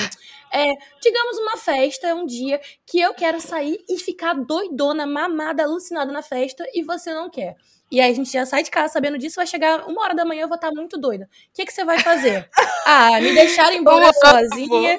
[0.52, 6.10] é, digamos uma festa, um dia, que eu quero sair e ficar doidona, mamada, alucinada
[6.10, 7.54] na festa, e você não quer.
[7.90, 10.24] E aí a gente já sai de casa sabendo disso, vai chegar uma hora da
[10.24, 11.24] manhã, eu vou estar muito doida.
[11.24, 12.48] O que, que você vai fazer?
[12.86, 13.20] A.
[13.22, 14.14] Me deixar embora amo.
[14.14, 14.98] sozinha.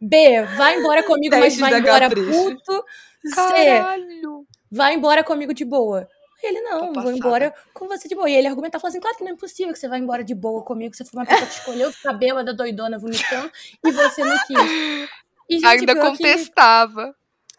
[0.00, 0.42] B.
[0.56, 2.30] Vai embora comigo, mas vai embora Capricho.
[2.30, 2.84] puto.
[3.24, 4.46] C Caralho.
[4.70, 6.08] Vai embora comigo de boa.
[6.42, 8.28] Ele, não, vou embora com você de boa.
[8.30, 10.34] E ele argumentava, falou assim, claro que não é impossível que você vá embora de
[10.34, 13.50] boa comigo, você foi uma pessoa que escolheu ficar bêbada, doidona, vomitando,
[13.84, 15.10] e você não quis.
[15.50, 17.14] E, gente, Ainda pior que- contestava.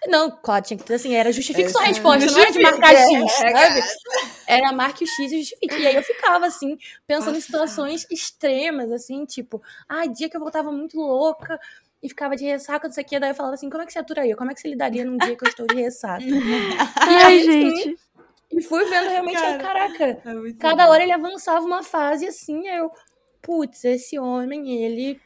[0.07, 2.91] Não, claro, tinha que ter assim, era justifique sua É, resposta, não era de marcar
[2.91, 3.51] é, X, sabe?
[3.53, 3.85] cara.
[4.47, 5.75] Era marque o X e justifique.
[5.75, 10.41] E aí eu ficava, assim, pensando em situações extremas, assim, tipo, ah, dia que eu
[10.41, 11.59] voltava muito louca
[12.01, 13.93] e ficava de ressaca, não sei o que, daí eu falava assim, como é que
[13.93, 14.35] você aturaria?
[14.35, 16.23] Como é que você lidaria num dia que eu estou de ressaca?
[17.09, 17.81] E aí, gente.
[17.83, 17.95] sim,
[18.51, 20.91] e fui vendo realmente, aí, caraca, É cada bom.
[20.91, 22.91] hora ele avançava uma fase assim, aí eu,
[23.41, 25.15] putz, esse homem, ele.
[25.15, 25.21] tá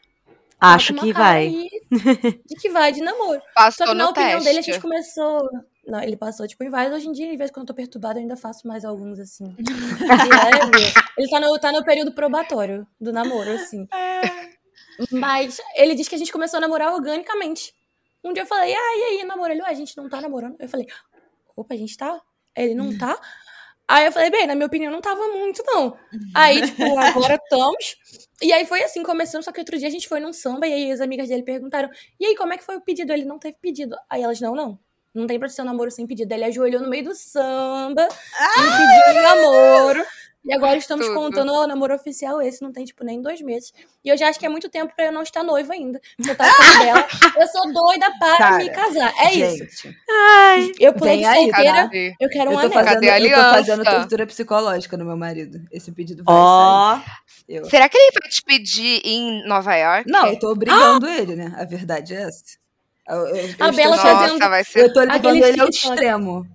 [0.59, 1.49] Acho que cara vai.
[2.45, 3.39] De que vai de namoro.
[3.39, 4.45] Só Passou que na no opinião teste.
[4.45, 5.49] dele a gente começou.
[5.87, 6.95] Não, ele passou, tipo, em vários.
[6.95, 9.53] Hoje em dia, às vezes, quando eu tô perturbada, eu ainda faço mais alguns, assim.
[9.57, 10.93] De.
[11.17, 13.87] Ele tá no, tá no período probatório do namoro, assim.
[15.11, 17.73] Mas ele disse que a gente começou a namorar organicamente.
[18.23, 19.51] Um dia eu falei, ah, e aí, namoro?
[19.51, 20.55] Ele, ué, a gente não tá namorando.
[20.59, 20.87] Eu falei,
[21.55, 22.19] opa, a gente tá?
[22.55, 23.19] Ele não tá?
[23.87, 25.95] Aí eu falei, bem, na minha opinião, não tava muito, não.
[26.33, 27.95] Aí, tipo, agora estamos.
[28.41, 30.73] E aí foi assim, começando, só que outro dia a gente foi num samba, e
[30.73, 33.13] aí as amigas dele perguntaram, e aí, como é que foi o pedido?
[33.13, 33.95] Ele não teve pedido.
[34.09, 34.79] Aí elas, não, não.
[35.13, 36.33] Não tem pra ser um namoro sem pedido.
[36.33, 40.05] Ele ajoelhou no meio do samba e pediu um namoro.
[40.45, 41.15] E agora estamos Tudo.
[41.15, 42.39] contando o namoro oficial.
[42.41, 43.73] Esse não tem, tipo, nem dois meses.
[44.03, 45.99] E eu já acho que é muito tempo pra eu não estar noiva ainda.
[46.21, 47.07] Se eu tava falando dela,
[47.41, 49.11] eu sou doida para Cara, me casar.
[49.19, 49.57] É isso.
[49.57, 52.15] Gente, Ai, Eu pulei de aí, solteira, Cadê?
[52.19, 52.85] eu quero um eu tô, anel.
[52.85, 55.59] fazendo, eu tô fazendo tortura psicológica no meu marido.
[55.71, 56.95] Esse pedido vai ó.
[56.97, 57.03] sair.
[57.49, 57.65] Eu...
[57.65, 60.09] Será que ele vai te pedir em Nova York?
[60.11, 61.53] Não, eu tô obrigando ele, né?
[61.57, 62.43] A verdade é essa.
[63.09, 64.93] Eu, eu- eu A Bela fazendo- fazendo- Nossa, vai Eu ser.
[64.93, 66.47] tô levando ele ao extremo.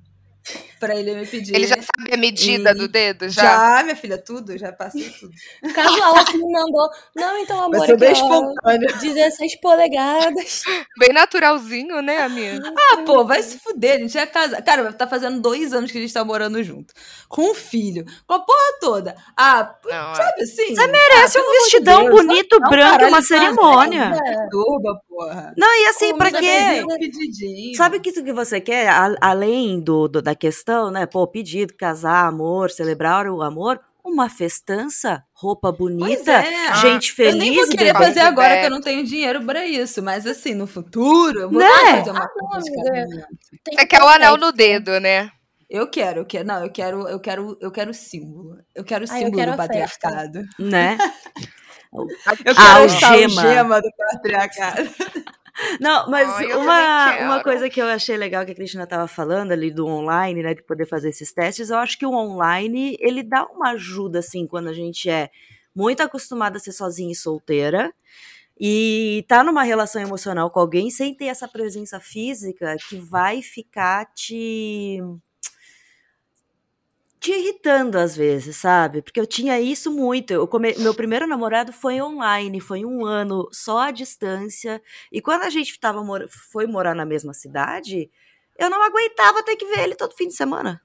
[0.80, 1.54] Pra ele me pedir.
[1.54, 3.28] Ele já sabe a medida E- do dedo?
[3.28, 3.42] Já?
[3.76, 5.32] Já, minha filha, tudo, já passei tudo.
[5.74, 6.88] Casual, assim, me mandou.
[7.14, 8.88] Não, então, amor, ser bem espontâneo.
[8.98, 10.62] 16 polegadas.
[10.98, 12.72] Bem naturalzinho, né, amiga?
[12.92, 14.62] Ah, pô, vai se fuder, a gente é casado.
[14.64, 16.92] Cara, tá fazendo dois anos que a gente tá morando junto.
[17.28, 19.16] Com um filho, com a porra toda.
[19.36, 20.14] Ah, Não, é.
[20.14, 20.74] sabe assim?
[20.74, 24.12] Você merece Ah, um vestidão Deus, bonito, não, branco, caralho, uma cerimônia.
[24.50, 25.54] Turba, porra.
[25.56, 26.84] Não, e assim, Como pra quê?
[26.98, 27.76] pedidinho.
[27.76, 28.88] Sabe o que, que você quer?
[28.88, 31.06] A- além do, do- da questão, né?
[31.06, 33.80] Pô, pedido, casar, amor, celebrar o amor.
[34.02, 36.74] Uma festança, roupa bonita, é.
[36.76, 37.38] gente Eu feliz.
[37.38, 38.04] nem vou querer bebê.
[38.06, 41.60] fazer agora que eu não tenho dinheiro pra isso, mas assim, no futuro, eu vou
[41.60, 41.66] Né?
[41.98, 45.30] fazer uma Ah, Você que quer o anel no dedo, né?
[45.68, 48.56] Eu quero, eu quero, não, eu quero, eu quero, eu quero símbolo.
[48.74, 50.42] Eu quero o Ah, eu símbolo quero do a patriarcado.
[50.58, 50.96] Né?
[51.92, 52.50] Eu A quero
[52.84, 53.42] essa algema.
[53.42, 54.90] algema do patriarcado.
[55.80, 59.52] Não, mas eu uma, uma coisa que eu achei legal que a Cristina estava falando
[59.52, 63.22] ali do online, né, de poder fazer esses testes, eu acho que o online, ele
[63.22, 65.30] dá uma ajuda, assim, quando a gente é
[65.74, 67.92] muito acostumada a ser sozinha e solteira,
[68.58, 74.04] e tá numa relação emocional com alguém sem ter essa presença física que vai ficar
[74.14, 74.98] te
[77.20, 79.02] te irritando às vezes, sabe?
[79.02, 80.32] Porque eu tinha isso muito.
[80.32, 84.82] Eu come- Meu primeiro namorado foi online, foi um ano só à distância.
[85.12, 88.10] E quando a gente tava mor- foi morar na mesma cidade,
[88.58, 90.80] eu não aguentava ter que ver ele todo fim de semana.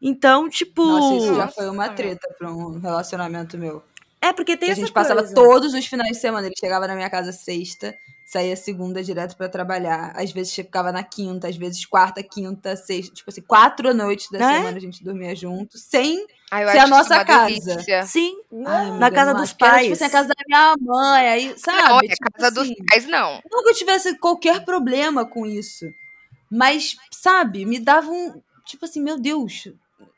[0.00, 0.84] Então, tipo.
[0.84, 3.82] Nossa, isso já foi uma treta pra um relacionamento meu.
[4.20, 5.34] É porque tem Que a essa gente passava coisa.
[5.34, 6.46] todos os finais de semana.
[6.46, 7.94] Ele chegava na minha casa sexta,
[8.30, 10.12] saía segunda direto pra trabalhar.
[10.14, 13.14] Às vezes ficava na quinta, às vezes quarta, quinta, sexta.
[13.14, 14.56] Tipo assim, quatro noites da É?
[14.58, 17.46] semana a gente dormia junto, sem Ai, eu Se é a nossa casa.
[17.46, 18.02] delícia.
[18.06, 18.34] Sim,
[18.66, 19.82] Ai, na casa dos que era, pais.
[19.84, 21.78] tipo assim, a casa da minha mãe, aí, sabe?
[21.82, 23.40] Não, é Tipo casa assim, dos pais, não.
[23.50, 25.86] Não que eu tivesse qualquer problema com isso.
[26.50, 28.40] Mas, sabe, me dava um.
[28.66, 29.68] Tipo assim, meu Deus,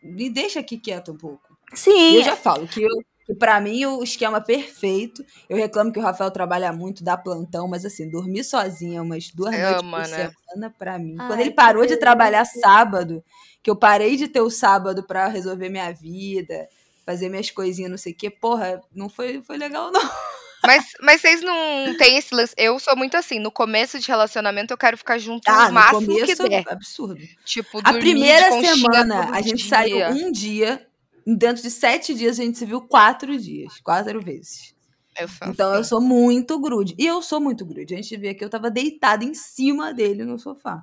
[0.02, 1.42] me deixa aqui quieto um pouco.
[1.72, 2.16] E sim.
[2.16, 2.90] eu já falo que, eu,
[3.32, 5.24] que pra mim o esquema perfeito.
[5.48, 9.52] Eu reclamo que o Rafael trabalha muito, dá plantão, mas assim, dormir sozinha umas duas
[9.56, 10.32] noites por né?
[10.48, 11.16] semana pra mim.
[11.18, 13.22] Ai, Quando ele que parou de trabalhar sábado,
[13.62, 16.68] que eu parei de ter o sábado pra resolver minha vida,
[17.06, 20.00] fazer minhas coisinhas, não sei o quê, porra, não foi, foi legal, não.
[20.62, 22.52] Mas, mas vocês não têm esse lance.
[22.54, 25.72] Eu sou muito assim, no começo de relacionamento eu quero ficar junto Ah, o no
[25.72, 26.64] máximo que começo, der.
[26.68, 27.16] absurdo.
[27.46, 29.68] Tipo, A primeira semana, a gente dia.
[29.70, 30.86] saiu um dia.
[31.26, 33.80] Dentro de sete dias, a gente se viu quatro dias.
[33.82, 34.74] Quatro vezes.
[35.18, 36.94] Eu sou Então eu sou muito grude.
[36.98, 37.94] E eu sou muito grude.
[37.94, 40.82] A gente vê que eu tava deitada em cima dele no sofá.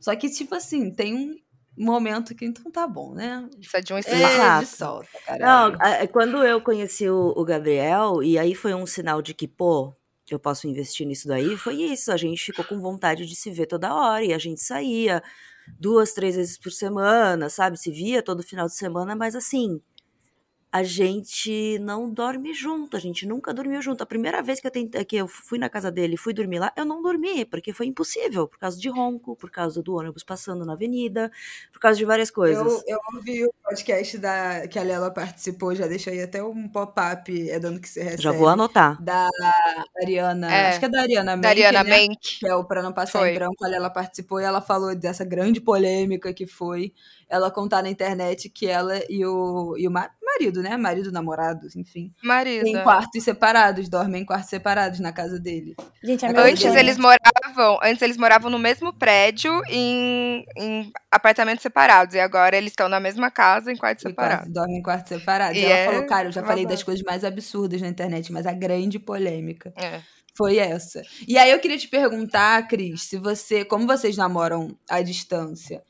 [0.00, 1.36] Só que, tipo assim, tem um
[1.76, 3.48] momento que então tá bom, né?
[3.58, 4.70] Precisa de um É, espaço.
[4.70, 5.08] De solta,
[5.40, 5.78] Não, caralho.
[5.80, 9.94] a- quando eu conheci o, o Gabriel, e aí foi um sinal de que, pô,
[10.30, 12.12] eu posso investir nisso daí, foi isso.
[12.12, 15.22] A gente ficou com vontade de se ver toda hora, e a gente saía
[15.78, 17.78] duas, três vezes por semana, sabe?
[17.78, 19.80] Se via todo final de semana, mas assim,
[20.74, 24.02] a gente não dorme junto, a gente nunca dormiu junto.
[24.02, 26.58] A primeira vez que eu, tentei, que eu fui na casa dele e fui dormir
[26.58, 30.24] lá, eu não dormi, porque foi impossível, por causa de ronco, por causa do ônibus
[30.24, 31.30] passando na avenida,
[31.72, 32.66] por causa de várias coisas.
[32.66, 37.48] Eu, eu ouvi o podcast da, que a Lela participou, já deixei até um pop-up,
[37.48, 38.22] é dando que você recebe.
[38.24, 39.00] Já vou anotar.
[39.00, 39.28] Da
[40.02, 42.00] Ariana, É, acho que é da Ariana Menk, Da Ariana né?
[42.08, 42.38] Mank.
[42.40, 43.30] que é o Pra Não Passar Foi.
[43.30, 46.92] em Branco, ela participou e ela falou dessa grande polêmica que foi
[47.28, 50.76] ela contar na internet que ela e o, e o ma- marido, né?
[50.76, 52.64] Marido, namorado, enfim, Marido.
[52.64, 55.74] têm quartos separados, dormem em quartos separados na casa dele.
[56.02, 56.78] Gente, é Antes dele.
[56.80, 62.72] eles moravam, antes eles moravam no mesmo prédio em, em apartamentos separados e agora eles
[62.72, 64.36] estão na mesma casa em quartos E separados.
[64.38, 65.56] quartos- dormem em quartos separados.
[65.56, 68.32] E E ela é falou, cara, eu já falei das coisas mais absurdas na internet,
[68.32, 70.00] mas a grande polêmica É.
[70.36, 71.00] foi essa.
[71.28, 75.80] E aí eu queria te perguntar, Cris, se você, como vocês namoram à distância,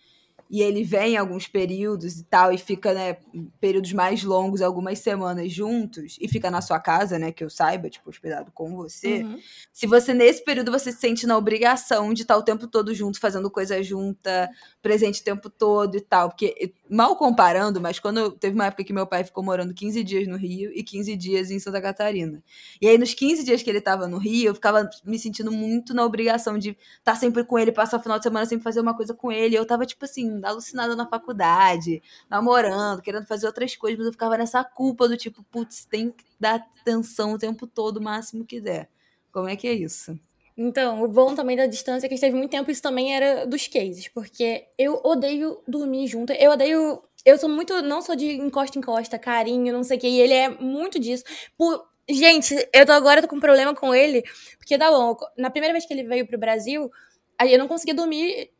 [0.50, 3.16] e ele vem em alguns períodos e tal, e fica, né,
[3.60, 7.88] períodos mais longos, algumas semanas juntos, e fica na sua casa, né, que eu saiba,
[7.90, 9.22] tipo, hospedado com você.
[9.22, 9.38] Uhum.
[9.72, 13.18] Se você, nesse período, você se sente na obrigação de estar o tempo todo junto,
[13.18, 14.50] fazendo coisa junta,
[14.82, 16.28] presente o tempo todo e tal.
[16.28, 20.28] Porque, mal comparando, mas quando teve uma época que meu pai ficou morando 15 dias
[20.28, 22.42] no Rio e 15 dias em Santa Catarina.
[22.80, 25.94] E aí, nos 15 dias que ele tava no Rio, eu ficava me sentindo muito
[25.94, 28.94] na obrigação de estar sempre com ele, passar o final de semana sempre fazer uma
[28.94, 29.56] coisa com ele.
[29.56, 34.36] Eu tava, tipo assim, alucinada na faculdade, namorando, querendo fazer outras coisas, mas eu ficava
[34.36, 38.60] nessa culpa do tipo, putz, tem que dar atenção o tempo todo, o máximo que
[38.60, 38.88] der.
[39.32, 40.18] Como é que é isso?
[40.56, 43.14] Então, o bom também da distância é que a gente teve muito tempo, isso também
[43.14, 46.32] era dos cases, porque eu odeio dormir junto.
[46.32, 47.02] Eu odeio.
[47.24, 47.82] Eu sou muito.
[47.82, 51.24] Não sou de encosta encosta, carinho, não sei o que, e ele é muito disso.
[51.58, 54.22] Por, gente, eu tô agora tô com um problema com ele,
[54.58, 55.16] porque dá bom.
[55.36, 56.90] Na primeira vez que ele veio pro Brasil,
[57.38, 58.50] aí eu não conseguia dormir.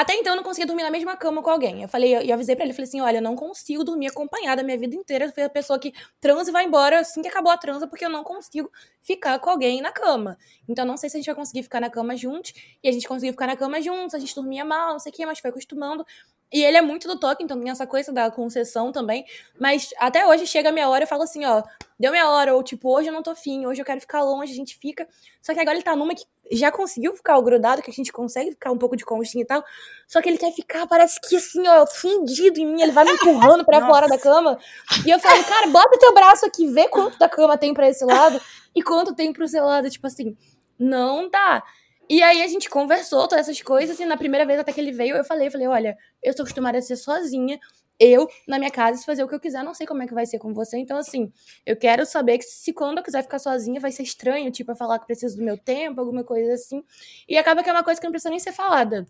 [0.00, 1.82] Até então eu não conseguia dormir na mesma cama com alguém.
[1.82, 4.64] Eu falei, eu avisei pra ele, falei assim: olha, eu não consigo dormir acompanhada a
[4.64, 5.26] minha vida inteira.
[5.26, 8.02] Eu fui a pessoa que transa e vai embora assim que acabou a transa, porque
[8.02, 10.38] eu não consigo ficar com alguém na cama.
[10.66, 12.54] Então, não sei se a gente vai conseguir ficar na cama juntos.
[12.82, 15.14] E a gente conseguiu ficar na cama juntos, a gente dormia mal, não sei o
[15.14, 16.02] que, mas foi acostumando.
[16.50, 19.26] E ele é muito do toque, então tem essa coisa da concessão também.
[19.58, 21.62] Mas até hoje chega a minha hora, eu falo assim, ó,
[21.98, 24.50] deu minha hora, ou tipo, hoje eu não tô afim, hoje eu quero ficar longe,
[24.50, 25.06] a gente fica.
[25.42, 28.12] Só que agora ele tá numa que já conseguiu ficar o grudado, que a gente
[28.12, 29.64] consegue ficar um pouco de conchinha e tal.
[30.06, 33.12] Só que ele quer ficar, parece que assim, ó, fundido em mim, ele vai me
[33.12, 34.58] empurrando pra fora da cama.
[35.06, 38.04] E eu falo, cara, bota teu braço aqui, vê quanto da cama tem pra esse
[38.04, 38.40] lado
[38.74, 39.88] e quanto tem pro seu lado.
[39.88, 40.36] Tipo assim,
[40.78, 41.62] não dá.
[42.08, 44.90] E aí a gente conversou todas essas coisas, e na primeira vez até que ele
[44.90, 47.56] veio, eu falei, eu falei, olha, eu tô acostumada a ser sozinha,
[48.00, 50.24] eu, na minha casa, fazer o que eu quiser, não sei como é que vai
[50.24, 50.78] ser com você.
[50.78, 51.30] Então, assim,
[51.66, 54.76] eu quero saber que se quando eu quiser ficar sozinha, vai ser estranho, tipo, eu
[54.76, 56.82] falar que preciso do meu tempo, alguma coisa assim.
[57.28, 59.06] E acaba que é uma coisa que não precisa nem ser falada.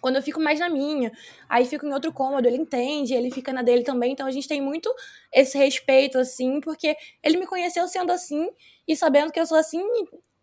[0.00, 1.10] Quando eu fico mais na minha,
[1.48, 4.46] aí fico em outro cômodo, ele entende, ele fica na dele também, então a gente
[4.46, 4.94] tem muito
[5.32, 8.48] esse respeito, assim, porque ele me conheceu sendo assim,
[8.86, 9.82] e sabendo que eu sou assim,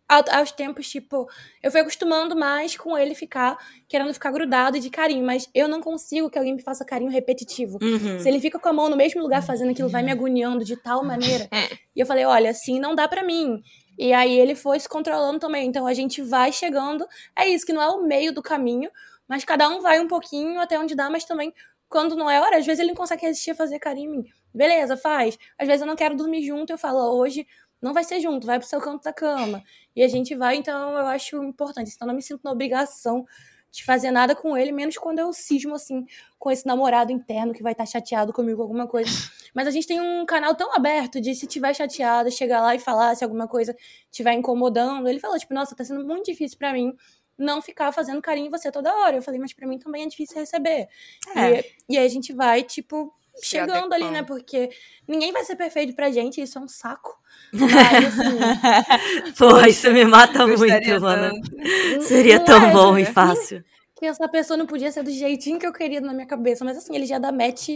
[0.08, 1.28] aos tempos, tipo,
[1.62, 3.56] eu fui acostumando mais com ele ficar,
[3.88, 7.10] querendo ficar grudado e de carinho, mas eu não consigo que alguém me faça carinho
[7.10, 7.78] repetitivo.
[7.82, 8.18] Uhum.
[8.20, 10.76] Se ele fica com a mão no mesmo lugar fazendo aquilo, vai me agoniando de
[10.76, 11.48] tal maneira.
[11.96, 13.62] E eu falei, olha, assim não dá pra mim.
[13.98, 15.66] E aí ele foi se controlando também.
[15.66, 17.06] Então a gente vai chegando.
[17.34, 18.90] É isso, que não é o meio do caminho,
[19.26, 21.54] mas cada um vai um pouquinho até onde dá, mas também
[21.88, 24.24] quando não é hora, às vezes ele não consegue resistir a fazer carinho em mim.
[24.52, 25.38] Beleza, faz.
[25.58, 27.46] Às vezes eu não quero dormir junto, eu falo, "Ó, hoje
[27.80, 29.62] não vai ser junto, vai pro seu canto da cama.
[29.94, 31.92] E a gente vai, então eu acho importante.
[31.94, 33.24] Então eu não me sinto na obrigação
[33.70, 36.06] de fazer nada com ele, menos quando eu cismo, assim,
[36.38, 39.10] com esse namorado interno que vai estar chateado comigo, alguma coisa.
[39.54, 42.78] Mas a gente tem um canal tão aberto de se tiver chateado, chegar lá e
[42.78, 43.76] falar se alguma coisa
[44.10, 45.06] estiver incomodando.
[45.08, 46.94] Ele falou, tipo, nossa, tá sendo muito difícil pra mim
[47.38, 49.16] não ficar fazendo carinho em você toda hora.
[49.16, 50.88] Eu falei, mas pra mim também é difícil receber.
[51.36, 51.60] É.
[51.60, 54.22] E, e aí a gente vai, tipo, chegando ali, né?
[54.22, 54.70] Porque
[55.06, 57.16] ninguém vai ser perfeito pra gente, isso é um saco.
[57.52, 61.32] Mas, assim, Pô, isso me mata muito, mano.
[61.32, 62.02] tanto.
[62.02, 63.02] Seria não tão é, bom né?
[63.02, 63.64] e fácil.
[63.94, 66.64] que essa pessoa não podia ser do jeitinho que eu queria na minha cabeça.
[66.64, 67.68] Mas assim, ele já dá match.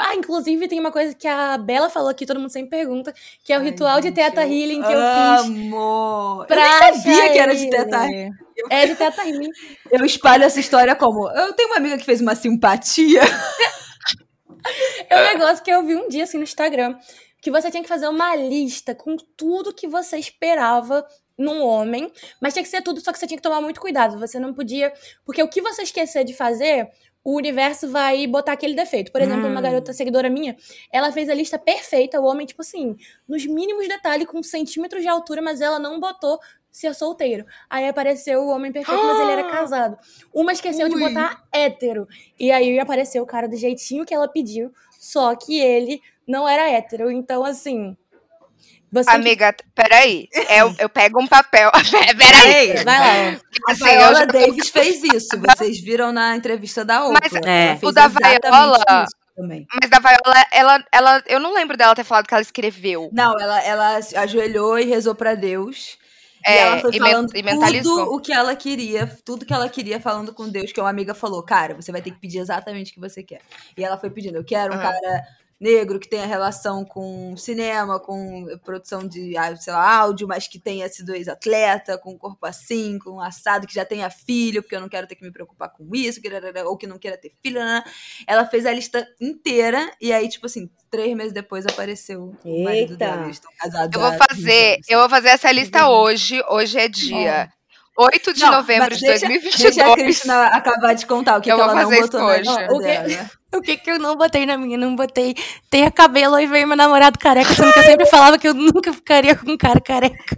[0.00, 3.52] Ah, inclusive, tem uma coisa que a Bela falou aqui, todo mundo sempre pergunta, que
[3.52, 5.46] é o Ai, ritual de gente, Teta eu Healing que eu fiz.
[5.46, 6.44] Amo!
[6.48, 7.98] pra eu nem sabia que era de teta.
[8.70, 9.50] É de Teta Healing.
[9.90, 11.28] Eu espalho essa história como.
[11.30, 13.22] Eu tenho uma amiga que fez uma simpatia.
[15.08, 16.96] É um negócio que eu vi um dia assim no Instagram.
[17.40, 21.04] Que você tinha que fazer uma lista com tudo que você esperava
[21.36, 24.18] num homem, mas tinha que ser tudo, só que você tinha que tomar muito cuidado.
[24.18, 24.92] Você não podia.
[25.24, 26.88] Porque o que você esquecer de fazer,
[27.24, 29.10] o universo vai botar aquele defeito.
[29.10, 29.62] Por exemplo, uma Hum.
[29.62, 30.56] garota seguidora minha,
[30.92, 32.96] ela fez a lista perfeita, o homem, tipo assim,
[33.28, 36.38] nos mínimos detalhes, com centímetros de altura, mas ela não botou
[36.72, 37.44] ser solteiro.
[37.68, 39.96] Aí apareceu o homem perfeito, mas ele era casado.
[40.32, 41.00] Uma esqueceu de Ui.
[41.00, 42.08] botar hétero.
[42.40, 46.70] E aí apareceu o cara do jeitinho que ela pediu, só que ele não era
[46.70, 47.10] hétero.
[47.10, 47.96] Então, assim.
[48.90, 50.28] Você tem que- Amiga, peraí.
[50.50, 51.70] Eu, eu pego um papel.
[52.18, 52.84] peraí.
[52.84, 53.38] Vai lá.
[53.68, 55.28] A Assim, eu Viola já- Davis fez isso.
[55.38, 57.20] Vocês viram na entrevista da Oprah.
[57.22, 57.78] Mas É.
[57.82, 59.66] O da Viola- Também.
[59.80, 63.08] Mas da Viola, ela, ela, eu não lembro dela ter falado que ela escreveu.
[63.14, 65.96] Não, ela, ela se ajoelhou e rezou pra Deus.
[66.46, 67.98] E É, ela foi e, falando e mentalizou.
[68.06, 71.14] tudo o que ela queria, tudo que ela queria falando com Deus, que uma amiga
[71.14, 73.40] falou, cara, você vai ter que pedir exatamente o que você quer.
[73.76, 74.82] E ela foi pedindo, eu quero um Ah.
[74.82, 75.22] cara
[75.62, 80.58] negro que tenha relação com cinema, com produção de, ah, sei lá, áudio, mas que
[80.58, 84.74] tenha sido ex-atleta, com um corpo assim, com um assado, que já tenha filho, porque
[84.74, 86.20] eu não quero ter que me preocupar com isso,
[86.66, 87.60] ou que não queira ter filho.
[87.60, 87.84] né?
[88.26, 92.94] Ela fez a lista inteira, e aí, tipo assim, três meses depois apareceu o marido
[92.94, 92.96] Eita.
[92.96, 93.22] dela.
[93.24, 94.86] Eles estão casados Eu vou fazer, 20 anos.
[94.88, 96.42] eu vou fazer essa lista hoje.
[96.48, 97.48] Hoje é dia
[97.96, 99.74] 8 de Não, novembro de deixa- 2022.
[99.76, 102.40] Deixa a Cristina acabar de contar o que, Eu que ela não botou na hoje.
[102.40, 102.84] lista O quê?
[102.86, 103.30] dela.
[103.54, 104.78] O que que eu não botei na minha?
[104.78, 105.34] Não botei.
[105.68, 108.92] Tenha cabelo e veio meu namorado careca, sendo que eu sempre falava que eu nunca
[108.92, 110.34] ficaria com um cara careca.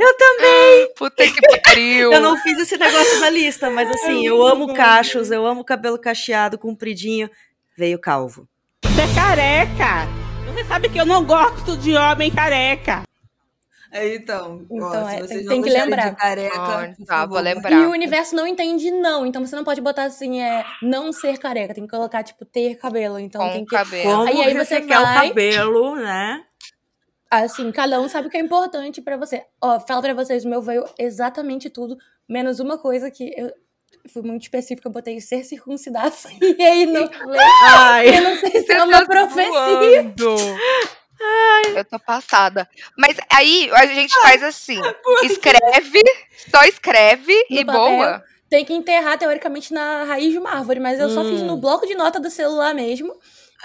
[0.96, 2.12] Puta que pariu.
[2.12, 5.98] Eu não fiz esse negócio na lista, mas assim, eu amo cachos, eu amo cabelo
[5.98, 7.30] cacheado, compridinho.
[7.76, 8.48] Veio calvo.
[8.84, 10.08] Você é careca.
[10.46, 13.02] Você sabe que eu não gosto de homem careca.
[13.96, 16.10] É, então, ó, Então, é, tem- não tem que lembrar.
[16.10, 17.70] de careca, Ah, tá, vou lembrar.
[17.70, 21.38] E o universo não entende não, então você não pode botar assim, é não ser
[21.38, 23.20] careca, tem que colocar, tipo, ter cabelo.
[23.20, 23.70] Então Com tem que.
[23.70, 24.10] cabelo.
[24.10, 26.42] Como Aí- aí você ressecar vai- o cabelo, né?
[27.30, 29.44] Assim, cada um sabe o que é importante pra você.
[29.62, 31.96] Ó, falo pra vocês, o meu veio exatamente tudo,
[32.28, 33.52] menos uma coisa que eu
[34.12, 36.14] fui muito específica, eu botei ser circuncidado.
[36.58, 37.40] E aí não falei.
[37.62, 40.14] Ai, Eu não sei se é uma tá profecia.
[41.24, 41.78] Zoando.
[41.78, 42.68] Eu tô passada.
[42.96, 44.80] Mas aí a gente faz assim:
[45.24, 46.02] escreve,
[46.50, 47.80] só escreve No e papel.
[47.80, 48.22] boa.
[48.50, 51.30] Tem que enterrar, teoricamente, na raiz de uma árvore, mas eu só Hum.
[51.30, 53.12] fiz no bloco de nota do celular mesmo.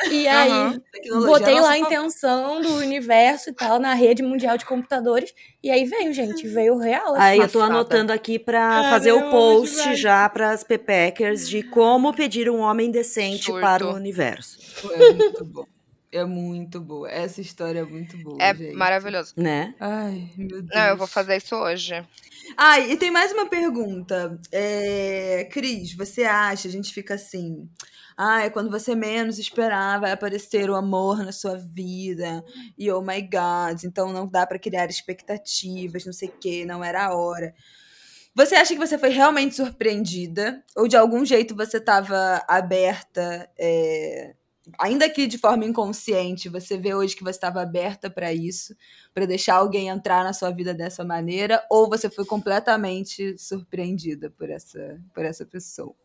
[0.09, 0.79] E aí.
[0.93, 5.33] Tecnologia botei lá a intenção do universo e tal, na rede mundial de computadores.
[5.61, 7.13] E aí veio, gente, veio real.
[7.15, 7.21] assim.
[7.21, 12.13] Aí eu tô anotando aqui pra Caramba, fazer o post já pras pepeckers de como
[12.13, 13.59] pedir um homem decente Surto.
[13.61, 14.57] para o universo,
[14.93, 15.65] É muito bom.
[16.11, 17.09] É muito boa.
[17.09, 18.73] Essa história é muito boa, É gente.
[18.75, 19.33] maravilhoso.
[19.37, 19.75] né?
[19.79, 20.69] Ai, meu Deus.
[20.73, 21.93] Não, eu vou fazer isso hoje.
[22.57, 24.39] Ah, e tem mais uma pergunta.
[24.51, 27.69] É, Cris, você acha, a gente fica assim.
[28.17, 32.43] Ah, é quando você menos esperar, vai aparecer o amor na sua vida.
[32.77, 36.83] E oh my God, então não dá pra criar expectativas, não sei o que, não
[36.83, 37.53] era a hora.
[38.35, 40.63] Você acha que você foi realmente surpreendida?
[40.75, 44.33] Ou de algum jeito você estava aberta, é,
[44.77, 48.75] ainda que de forma inconsciente, você vê hoje que você estava aberta para isso?
[49.13, 54.49] Pra deixar alguém entrar na sua vida dessa maneira, ou você foi completamente surpreendida por
[54.49, 55.95] essa, por essa pessoa?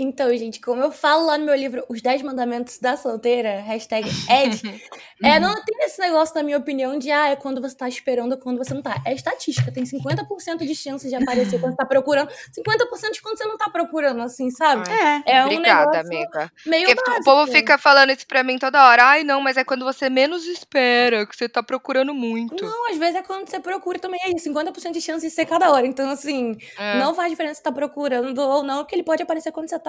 [0.00, 4.08] Então, gente, como eu falo lá no meu livro Os 10 Mandamentos da Solteira, hashtag
[4.30, 4.62] Ed,
[5.22, 8.32] é, não tem esse negócio, na minha opinião, de ah, é quando você tá esperando
[8.32, 9.02] ou quando você não tá.
[9.04, 13.38] É estatística, tem 50% de chance de aparecer quando você tá procurando, 50% de quando
[13.38, 14.88] você não tá procurando, assim, sabe?
[14.88, 15.38] É.
[15.38, 16.52] É um Obrigada, negócio amiga.
[16.64, 17.24] meio Porque tu- o básico.
[17.24, 19.02] povo fica falando isso pra mim toda hora.
[19.04, 22.64] Ai, não, mas é quando você menos espera, que você tá procurando muito.
[22.64, 25.72] Não, às vezes é quando você procura também aí, 50% de chance de ser cada
[25.72, 25.86] hora.
[25.86, 26.98] Então, assim, É.
[27.00, 29.87] não faz diferença se tá procurando ou não, porque ele pode aparecer quando você tá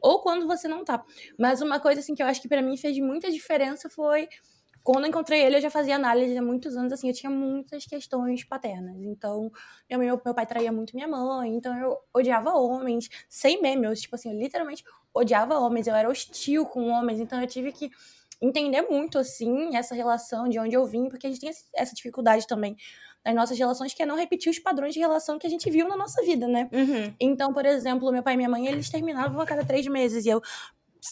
[0.00, 1.04] ou quando você não tá.
[1.38, 4.28] Mas uma coisa, assim, que eu acho que pra mim fez muita diferença foi.
[4.82, 7.84] Quando eu encontrei ele, eu já fazia análise há muitos anos, assim, eu tinha muitas
[7.86, 8.96] questões paternas.
[9.02, 9.50] Então,
[9.90, 13.94] mãe- meu, meu pai traía muito minha mãe, então eu odiava homens, sem meme, eu,
[13.96, 17.90] tipo assim, eu literalmente odiava homens, eu era hostil com homens, então eu tive que
[18.40, 22.46] entender muito, assim, essa relação, de onde eu vim, porque a gente tem essa dificuldade
[22.46, 22.76] também
[23.26, 25.88] nas nossas relações, que é não repetir os padrões de relação que a gente viu
[25.88, 26.68] na nossa vida, né?
[26.72, 27.12] Uhum.
[27.18, 30.24] Então, por exemplo, meu pai e minha mãe, eles terminavam a cada três meses.
[30.24, 30.40] E eu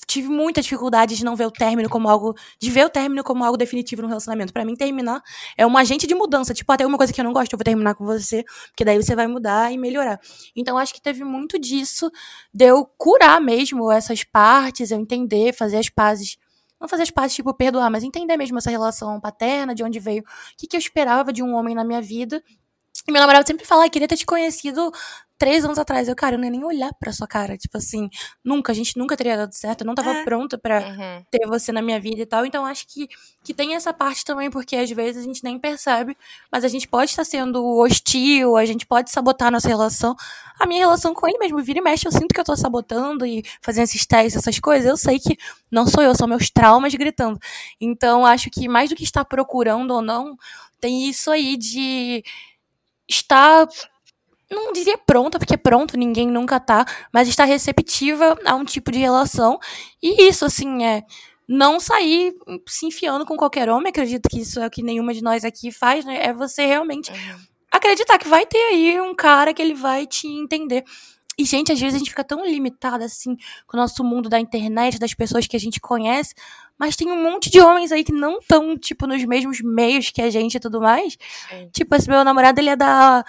[0.06, 2.34] tive muita dificuldade de não ver o término como algo.
[2.60, 4.52] de ver o término como algo definitivo no relacionamento.
[4.52, 5.22] Pra mim, terminar
[5.56, 6.54] é um agente de mudança.
[6.54, 8.96] Tipo, até uma coisa que eu não gosto, eu vou terminar com você, porque daí
[8.96, 10.20] você vai mudar e melhorar.
[10.54, 12.10] Então, acho que teve muito disso,
[12.52, 16.36] de eu curar mesmo essas partes, eu entender, fazer as pazes.
[16.84, 20.20] Não fazer as pazes, tipo, perdoar, mas entender mesmo essa relação paterna, de onde veio,
[20.20, 20.24] o
[20.58, 22.44] que, que eu esperava de um homem na minha vida.
[23.08, 24.92] E meu namorado sempre fala, ah, queria ter te conhecido
[25.38, 26.08] três anos atrás.
[26.08, 27.56] Eu, cara, eu não ia nem olhar pra sua cara.
[27.56, 28.08] Tipo assim,
[28.44, 29.82] nunca, a gente nunca teria dado certo.
[29.82, 30.24] Eu não tava É.
[30.24, 31.24] pronta pra Uhum.
[31.30, 32.46] ter você na minha vida e tal.
[32.46, 33.08] Então, acho que,
[33.42, 36.16] que tem essa parte também, porque às vezes a gente nem percebe,
[36.50, 40.14] mas a gente pode estar sendo hostil, a gente pode sabotar a nossa relação.
[40.58, 43.26] A minha relação com ele mesmo, vira e mexe, eu sinto que eu tô sabotando
[43.26, 44.88] e fazendo esses testes, essas coisas.
[44.88, 45.36] Eu sei que
[45.70, 47.38] não sou eu, são meus traumas gritando.
[47.80, 50.36] Então, acho que mais do que estar procurando ou não,
[50.80, 52.22] tem isso aí de
[53.08, 53.66] estar
[54.54, 58.98] não diria pronta, porque pronto ninguém nunca tá, mas estar receptiva a um tipo de
[58.98, 59.58] relação.
[60.02, 61.02] E isso, assim, é
[61.46, 62.32] não sair
[62.66, 63.90] se enfiando com qualquer homem.
[63.90, 66.24] Acredito que isso é o que nenhuma de nós aqui faz, né?
[66.24, 67.38] É você realmente Uhum.
[67.70, 70.84] acreditar que vai ter aí um cara que ele vai te entender.
[71.36, 73.36] E, gente, às vezes a gente fica tão limitada, assim,
[73.66, 76.32] com o nosso mundo da internet, das pessoas que a gente conhece,
[76.78, 80.22] mas tem um monte de homens aí que não estão, tipo, nos mesmos meios que
[80.22, 81.18] a gente e tudo mais.
[81.50, 81.68] Sim.
[81.72, 83.24] Tipo, esse meu namorado, ele é da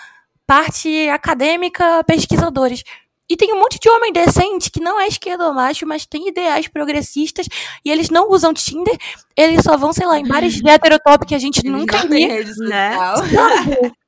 [0.47, 2.83] parte acadêmica pesquisadores.
[3.29, 6.27] E tem um monte de homem decente que não é esquerdo ou macho, mas tem
[6.27, 7.47] ideais progressistas
[7.83, 8.95] e eles não usam Tinder,
[9.35, 12.29] eles só vão, sei lá, em bares de heterotop que a gente Eles nunca viu.
[12.59, 12.95] né?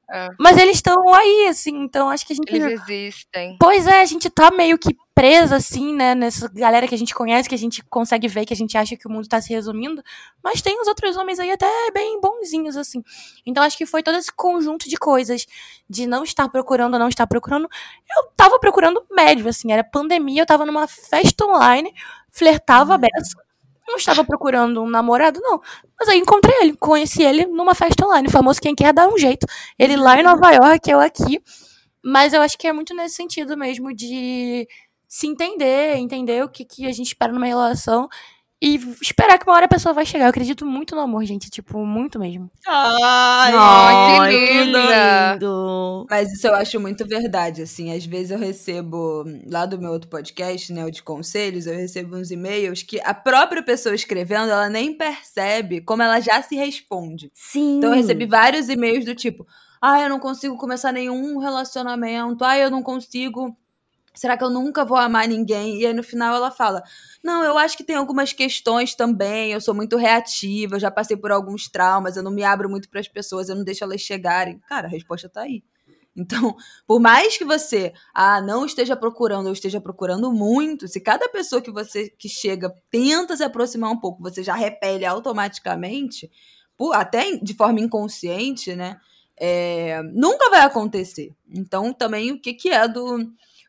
[0.07, 0.35] Social.
[0.39, 2.53] Mas eles estão aí, assim, então acho que a gente.
[2.53, 3.57] Eles existem.
[3.59, 7.13] Pois é, a gente tá meio que presa, assim, né, nessa galera que a gente
[7.13, 9.51] conhece, que a gente consegue ver, que a gente acha que o mundo tá se
[9.51, 10.03] resumindo,
[10.43, 13.03] mas tem os outros homens aí até bem bonzinhos, assim.
[13.43, 15.47] Então acho que foi todo esse conjunto de coisas,
[15.89, 17.67] de não estar procurando não estar procurando.
[18.17, 21.91] Eu tava procurando médio, assim, era pandemia, eu tava numa festa online,
[22.31, 23.46] flertava beça.
[23.87, 25.61] Não estava procurando um namorado, não.
[25.97, 29.17] Mas aí encontrei ele, conheci ele numa festa online, o famoso quem quer dar um
[29.17, 29.47] jeito.
[29.79, 31.41] Ele lá em Nova York, eu aqui.
[32.03, 34.67] Mas eu acho que é muito nesse sentido mesmo de
[35.07, 38.07] se entender, entender o que, que a gente espera numa relação
[38.61, 40.25] e esperar que uma hora a pessoa vai chegar.
[40.25, 41.49] Eu acredito muito no amor, gente.
[41.49, 42.49] Tipo, muito mesmo.
[42.65, 45.33] Ai, Ai, que linda.
[45.33, 46.07] lindo.
[46.09, 47.95] Mas isso eu acho muito verdade, assim.
[47.95, 52.15] Às vezes eu recebo, lá do meu outro podcast, né, o de conselhos, eu recebo
[52.15, 57.31] uns e-mails que a própria pessoa escrevendo, ela nem percebe como ela já se responde.
[57.35, 57.77] Sim.
[57.77, 59.45] Então eu recebi vários e-mails do tipo,
[59.79, 63.55] ah, eu não consigo começar nenhum relacionamento, ah, eu não consigo...
[64.17, 65.79] Será que eu nunca vou amar ninguém?
[65.79, 66.81] E aí no final ela fala:
[67.23, 69.51] Não, eu acho que tem algumas questões também.
[69.51, 72.89] Eu sou muito reativa, eu já passei por alguns traumas, eu não me abro muito
[72.89, 74.59] para as pessoas, eu não deixo elas chegarem.
[74.67, 75.63] Cara, a resposta tá aí.
[76.15, 76.55] Então,
[76.87, 81.61] por mais que você ah, não esteja procurando ou esteja procurando muito, se cada pessoa
[81.61, 86.29] que você que chega tenta se aproximar um pouco, você já repele automaticamente,
[86.75, 88.97] por- até de forma inconsciente, né?
[89.39, 91.31] é, nunca vai acontecer.
[91.47, 93.19] Então, também o que, que é do.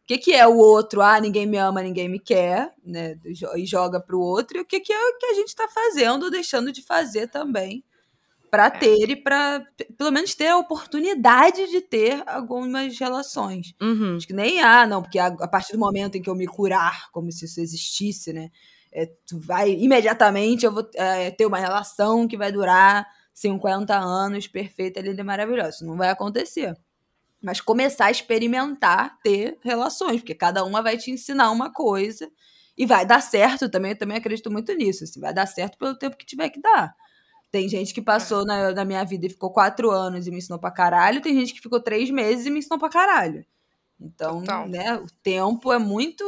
[0.09, 1.03] O que, que é o outro?
[1.03, 3.15] Ah, ninguém me ama, ninguém me quer, né?
[3.57, 4.57] E joga pro outro.
[4.57, 7.29] E o que, que é o que a gente tá fazendo, ou deixando de fazer
[7.29, 7.85] também.
[8.51, 13.75] Pra ter e pra, p- pelo menos, ter a oportunidade de ter algumas relações.
[13.83, 14.17] Uhum.
[14.17, 16.47] Acho que nem, ah, não, porque a, a partir do momento em que eu me
[16.47, 18.49] curar, como se isso existisse, né?
[18.91, 24.49] é, tu vai, imediatamente, eu vou é, ter uma relação que vai durar 50 anos,
[24.49, 25.69] perfeita, linda e maravilhosa.
[25.71, 26.75] Isso não vai acontecer.
[27.43, 32.31] Mas começar a experimentar ter relações, porque cada uma vai te ensinar uma coisa
[32.77, 33.93] e vai dar certo também.
[33.93, 35.05] Eu também acredito muito nisso.
[35.05, 36.95] Assim, vai dar certo pelo tempo que tiver que dar.
[37.51, 40.59] Tem gente que passou na, na minha vida e ficou quatro anos e me ensinou
[40.59, 41.23] pra caralho.
[41.23, 43.45] Tem gente que ficou três meses e me ensinou pra caralho.
[44.01, 44.69] Então, Total.
[44.69, 46.23] né, o tempo é muito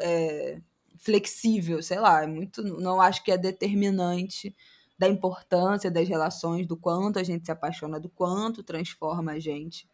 [0.00, 0.60] é,
[0.98, 2.62] flexível, sei lá, é muito.
[2.62, 4.54] Não acho que é determinante
[4.98, 9.88] da importância das relações, do quanto a gente se apaixona, do quanto transforma a gente.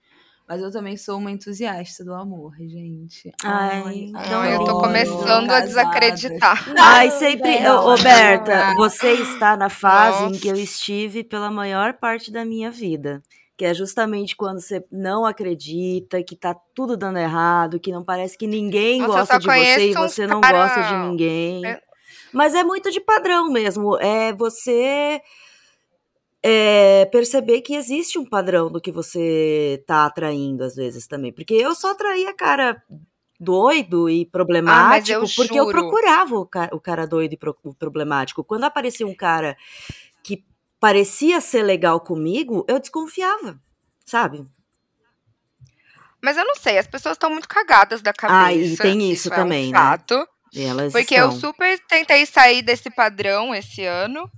[0.48, 3.32] Mas eu também sou uma entusiasta do amor, gente.
[3.42, 6.64] Ai, Não, eu tô começando a desacreditar.
[6.78, 7.58] Ai, sempre.
[7.60, 8.76] não, Ô, Berta, não.
[8.76, 10.40] você está na fase em Nossa.
[10.40, 13.20] que eu estive pela maior parte da minha vida.
[13.56, 18.36] Que é justamente quando você não acredita, que tá tudo dando errado, que não parece
[18.38, 21.66] que ninguém Nossa, gosta de você e você não cara- gosta de ninguém.
[21.66, 21.80] É.
[22.32, 23.96] Mas é muito de padrão mesmo.
[23.98, 25.20] É você
[26.48, 31.32] é, perceber que existe um padrão do que você tá atraindo, às vezes, também.
[31.32, 32.80] Porque eu só atraía cara
[33.40, 35.72] doido e problemático Ah, eu porque eu juro.
[35.72, 38.44] procurava o ca- o cara, doido e pro- problemático.
[38.44, 39.56] Quando aparecia um cara
[40.22, 40.44] que
[40.78, 43.58] parecia ser legal comigo, eu desconfiava,
[44.04, 44.46] sabe?
[46.22, 48.40] Mas eu não sei, as pessoas estão muito cagadas da cabeça.
[48.46, 49.78] Ah, e tem isso é um também, né?
[49.78, 50.28] fato.
[50.54, 51.40] Elas Porque eu são.
[51.40, 54.30] super tentei sair desse padrão esse ano.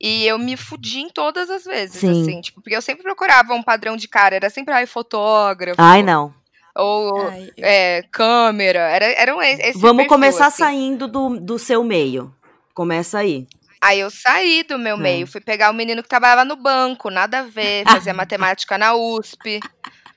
[0.00, 2.22] E eu me fudi em todas as vezes, Sim.
[2.22, 2.40] assim.
[2.40, 4.34] Tipo, porque eu sempre procurava um padrão de cara.
[4.36, 5.76] Era sempre, ai, fotógrafo.
[5.80, 6.32] Ai, não.
[6.74, 8.78] Ou Ai, eu- é, câmera.
[8.80, 10.58] Era, eram esse esse Vamos perfil, começar assim.
[10.62, 12.34] saindo do, do seu meio.
[12.72, 13.46] Começa aí.
[13.82, 15.00] Aí eu saí do meu É.
[15.00, 18.94] meio, fui pegar o menino que trabalhava no banco, nada a ver, fazia matemática na
[18.94, 19.60] USP.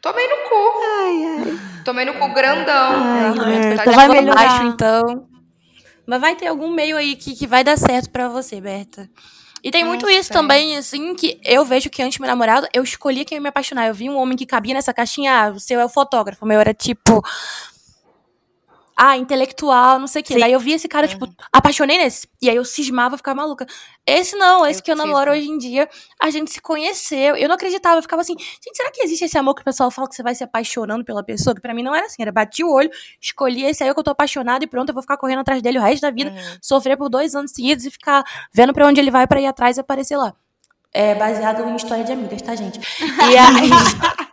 [0.01, 0.81] Tomei no cu.
[0.99, 1.59] Ai, ai.
[1.83, 2.93] Tomei no cu grandão.
[3.03, 4.35] Ai, Tá Berta, de vai melhorar.
[4.47, 5.27] baixo, então.
[6.05, 9.09] Mas vai ter algum meio aí que, que vai dar certo pra você, Berta.
[9.63, 10.33] E tem muito isso sei.
[10.33, 13.47] também, assim, que eu vejo que antes do meu namorado, eu escolhia quem ia me
[13.47, 13.87] apaixonar.
[13.87, 16.47] Eu vi um homem que cabia nessa caixinha, ah, o seu é o fotógrafo, o
[16.47, 17.23] meu era tipo.
[18.95, 20.35] Ah, intelectual, não sei o quê.
[20.35, 20.39] Sim.
[20.39, 22.27] Daí eu vi esse cara, tipo, apaixonei nesse.
[22.41, 23.65] E aí eu cismava, ficava maluca.
[24.05, 25.89] Esse não, esse Eu que eu namoro hoje em dia,
[26.21, 27.35] a gente se conheceu.
[27.35, 29.89] Eu não acreditava, eu ficava assim, gente, será que existe esse amor que o pessoal
[29.89, 31.55] fala que você vai se apaixonando pela pessoa?
[31.55, 32.89] Que pra mim não era assim, era bati o olho,
[33.19, 35.79] escolhi esse aí que eu tô apaixonada e pronto, eu vou ficar correndo atrás dele
[35.79, 36.57] o resto da vida, Uhum.
[36.61, 38.23] sofrer por dois anos seguidos e ficar
[38.53, 40.33] vendo pra onde ele vai pra ir atrás e aparecer lá.
[40.93, 42.79] É baseado em história de amigas, tá, gente?
[42.99, 43.69] E aí.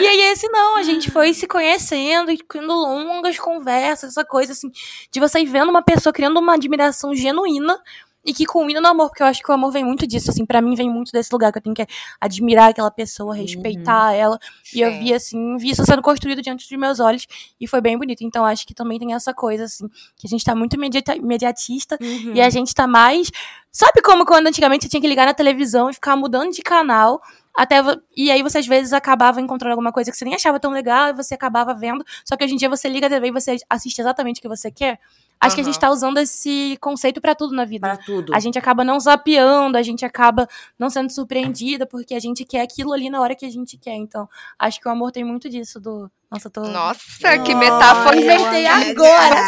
[0.00, 4.52] E aí, esse não, a gente foi se conhecendo e tendo longas conversas, essa coisa
[4.52, 4.70] assim,
[5.10, 7.78] de você ir vendo uma pessoa criando uma admiração genuína
[8.24, 10.46] e que culmina no amor, porque eu acho que o amor vem muito disso, assim,
[10.46, 11.84] pra mim vem muito desse lugar que eu tenho que
[12.20, 14.38] admirar aquela pessoa, respeitar ela.
[14.72, 14.98] E eu Sim.
[15.00, 17.26] vi, assim, vi isso sendo construído diante dos meus olhos
[17.60, 18.22] e foi bem bonito.
[18.22, 22.32] Então, acho que também tem essa coisa, assim, que a gente tá muito imediatista Uhum.
[22.34, 23.28] e a gente tá mais.
[23.72, 27.20] Sabe como quando antigamente você tinha que ligar na televisão e ficar mudando de canal?
[27.56, 27.76] Até
[28.16, 31.08] e aí você às vezes acabava encontrando alguma coisa que você nem achava tão legal
[31.08, 32.04] e você acabava vendo.
[32.24, 34.48] Só que hoje em dia você liga a TV e você assiste exatamente o que
[34.48, 34.98] você quer.
[35.40, 37.80] Acho que a gente tá usando esse conceito pra tudo na vida.
[37.88, 38.32] Pra tudo.
[38.32, 40.48] A gente acaba não zapeando, a gente acaba
[40.78, 43.96] não sendo surpreendida, porque a gente quer aquilo ali na hora que a gente quer.
[43.96, 46.08] Então, acho que o amor tem muito disso do.
[46.30, 46.62] Nossa, tô.
[46.62, 48.16] Nossa, que metáfora.
[48.16, 48.90] eu Inventei amei.
[48.92, 49.42] agora!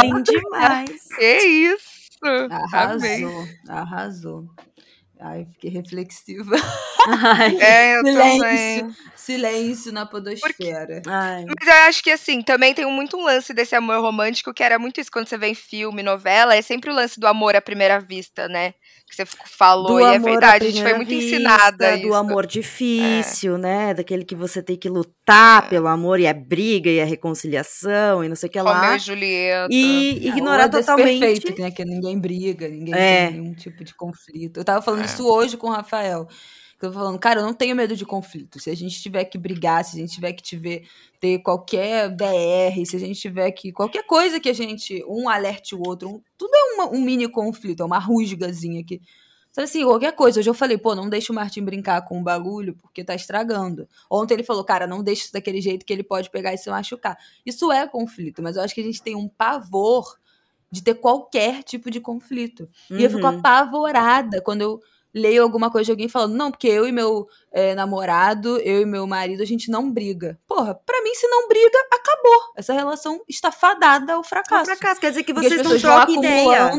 [0.00, 1.08] Bem demais.
[1.16, 1.38] Que
[1.72, 2.04] isso.
[2.72, 3.24] Amei.
[3.24, 4.44] Arrasou, arrasou.
[5.20, 6.56] Ai, fiquei reflexiva.
[7.06, 8.38] Ai, É, eu também.
[8.40, 11.02] Silêncio, silêncio na podosfera.
[11.06, 11.44] ai.
[11.46, 14.78] Mas eu acho que assim, também tem muito um lance desse amor romântico que era
[14.78, 17.60] muito isso quando você vê em filme, novela, é sempre o lance do amor à
[17.60, 18.74] primeira vista, né?
[19.14, 21.98] Que você falou, Do e é verdade, a gente foi muito vista, ensinada a Do
[22.06, 22.14] isso.
[22.14, 23.94] amor difícil, né?
[23.94, 28.28] Daquele que você tem que lutar pelo amor e a briga e a reconciliação e
[28.28, 28.96] não sei o que Romeu lá.
[28.96, 29.68] e Julieta.
[29.70, 31.20] E Ah, ignorar totalmente.
[31.20, 31.70] perfeito, né?
[31.70, 33.28] Que ninguém briga, ninguém É.
[33.30, 34.58] tem nenhum tipo de conflito.
[34.58, 35.06] Eu tava falando É.
[35.06, 36.26] isso hoje com o Rafael.
[36.90, 38.58] Tô falando, cara, eu não tenho medo de conflito.
[38.60, 40.82] Se a gente tiver que brigar, se a gente tiver que tiver,
[41.20, 43.72] ter qualquer DR, se a gente tiver que.
[43.72, 45.04] Qualquer coisa que a gente.
[45.08, 49.00] Um alerte o outro, um- tudo é uma- um mini conflito, é uma rusgazinha que.
[49.52, 50.40] Sabe assim, qualquer coisa.
[50.40, 53.88] Hoje eu falei, pô, não deixa o Martin brincar com o bagulho porque tá estragando.
[54.10, 56.68] Ontem ele falou, cara, não deixa isso daquele jeito que ele pode pegar e se
[56.68, 57.16] machucar.
[57.46, 60.16] Isso é conflito, mas eu acho que a gente tem um pavor
[60.72, 62.68] de ter qualquer tipo de conflito.
[62.90, 63.38] E eu fico Uhum.
[63.38, 64.80] apavorada quando eu
[65.14, 68.84] leio alguma coisa de alguém falando, não, porque eu e meu eh, namorado, eu e
[68.84, 70.38] meu marido, a gente não briga.
[70.46, 72.52] Porra, pra mim, se não briga, acabou.
[72.56, 74.64] Essa relação está fadada ao É um fracasso.
[74.64, 75.00] fracasso.
[75.00, 76.70] Quer dizer que vocês não trocam ideia.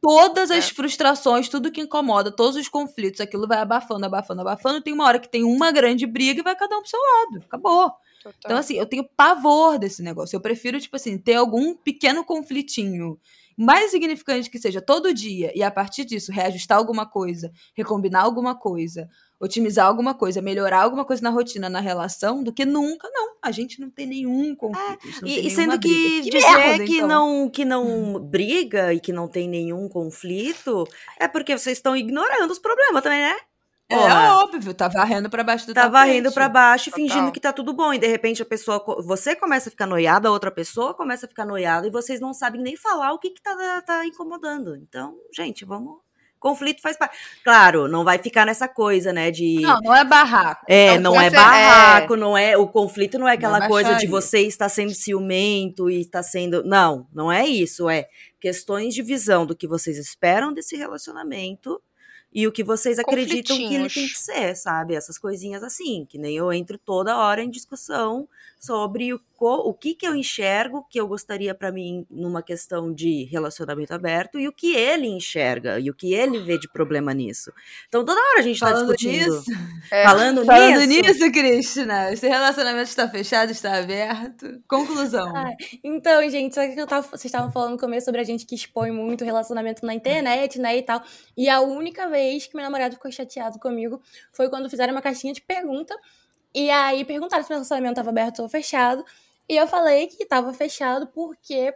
[0.00, 0.74] todas as É.
[0.74, 4.80] frustrações, tudo que incomoda, todos os conflitos, aquilo vai abafando, abafando, abafando.
[4.80, 7.44] Tem uma hora que tem uma grande briga e vai cada um pro seu lado.
[7.46, 7.92] Acabou.
[8.22, 8.34] Total.
[8.44, 10.34] Então, assim, eu tenho pavor desse negócio.
[10.36, 13.18] Eu prefiro, tipo assim, ter algum pequeno conflitinho,
[13.56, 18.54] mais significante que seja, todo dia, e a partir disso reajustar alguma coisa, recombinar alguma
[18.54, 19.08] coisa,
[19.40, 23.32] otimizar alguma coisa, melhorar alguma coisa na rotina, na relação, do que nunca, não.
[23.42, 25.00] A gente não tem nenhum conflito.
[25.20, 26.38] tem E, e sendo que briga.
[26.38, 27.08] dizer merda, que, então.
[27.08, 30.86] não, que não briga e que não tem nenhum conflito
[31.18, 33.34] é porque vocês estão ignorando os problemas também, né?
[33.92, 34.36] É Porra.
[34.42, 35.92] óbvio, tá varrendo pra baixo do Tá tapete.
[35.92, 37.06] varrendo pra baixo e Total.
[37.08, 37.92] fingindo que tá tudo bom.
[37.92, 38.82] E de repente a pessoa.
[39.04, 42.32] Você começa a ficar noiada, a outra pessoa começa a ficar noiada e vocês não
[42.32, 44.76] sabem nem falar o que, que tá, tá incomodando.
[44.76, 45.98] Então, gente, vamos.
[46.38, 47.16] Conflito faz parte.
[47.44, 49.30] Claro, não vai ficar nessa coisa, né?
[49.30, 49.60] De.
[49.60, 50.64] Não, não é barraco.
[50.68, 52.56] É, Então, não é você- barraco, não é.
[52.56, 56.20] O conflito não é aquela Não é coisa de você estar sendo ciumento e está
[56.20, 56.64] sendo.
[56.64, 57.88] Não, não é isso.
[57.88, 58.08] É
[58.40, 61.80] questões de visão do que vocês esperam desse relacionamento
[62.32, 64.94] e o que vocês acreditam que ele tem que ser, sabe?
[64.94, 68.28] Essas coisinhas assim, que nem eu entro toda hora em discussão
[68.58, 73.24] sobre o, o que que eu enxergo que eu gostaria pra mim numa questão de
[73.24, 77.52] relacionamento aberto e o que ele enxerga e o que ele vê de problema nisso.
[77.88, 79.36] Então toda hora a gente tá Falando discutindo.
[79.36, 79.50] nisso,
[79.90, 80.04] É.
[80.04, 84.62] Falando, falando nisso, nisso, Cristina, esse relacionamento está fechado, está aberto.
[84.68, 85.34] Conclusão.
[85.34, 88.24] Ai, Então, gente, sabe o que eu tava, vocês estavam falando no começo sobre a
[88.24, 91.02] gente que expõe muito relacionamento na internet, né, e tal.
[91.36, 94.00] E a única vez que meu namorado ficou chateado comigo
[94.32, 95.96] foi quando fizeram uma caixinha de pergunta.
[96.54, 99.04] E aí perguntaram se meu relacionamento tava aberto ou fechado.
[99.48, 101.74] E eu falei que tava fechado porque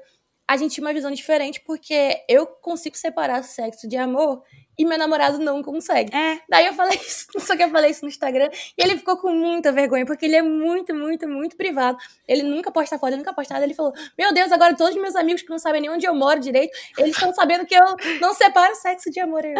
[0.48, 4.42] a gente tinha uma visão diferente, porque eu consigo separar sexo de amor
[4.78, 6.14] e meu namorado não consegue.
[6.14, 6.38] É.
[6.48, 9.30] Daí eu falei isso, só que eu falei isso no Instagram, e ele ficou com
[9.32, 11.98] muita vergonha, porque ele é muito, muito, muito privado.
[12.26, 13.64] Ele nunca posta foto, ele nunca posta nada.
[13.64, 16.14] Ele falou: Meu Deus, agora todos os meus amigos que não sabem nem onde eu
[16.14, 19.44] moro direito, eles estão sabendo que eu não separo sexo de amor.
[19.44, 19.54] Eu,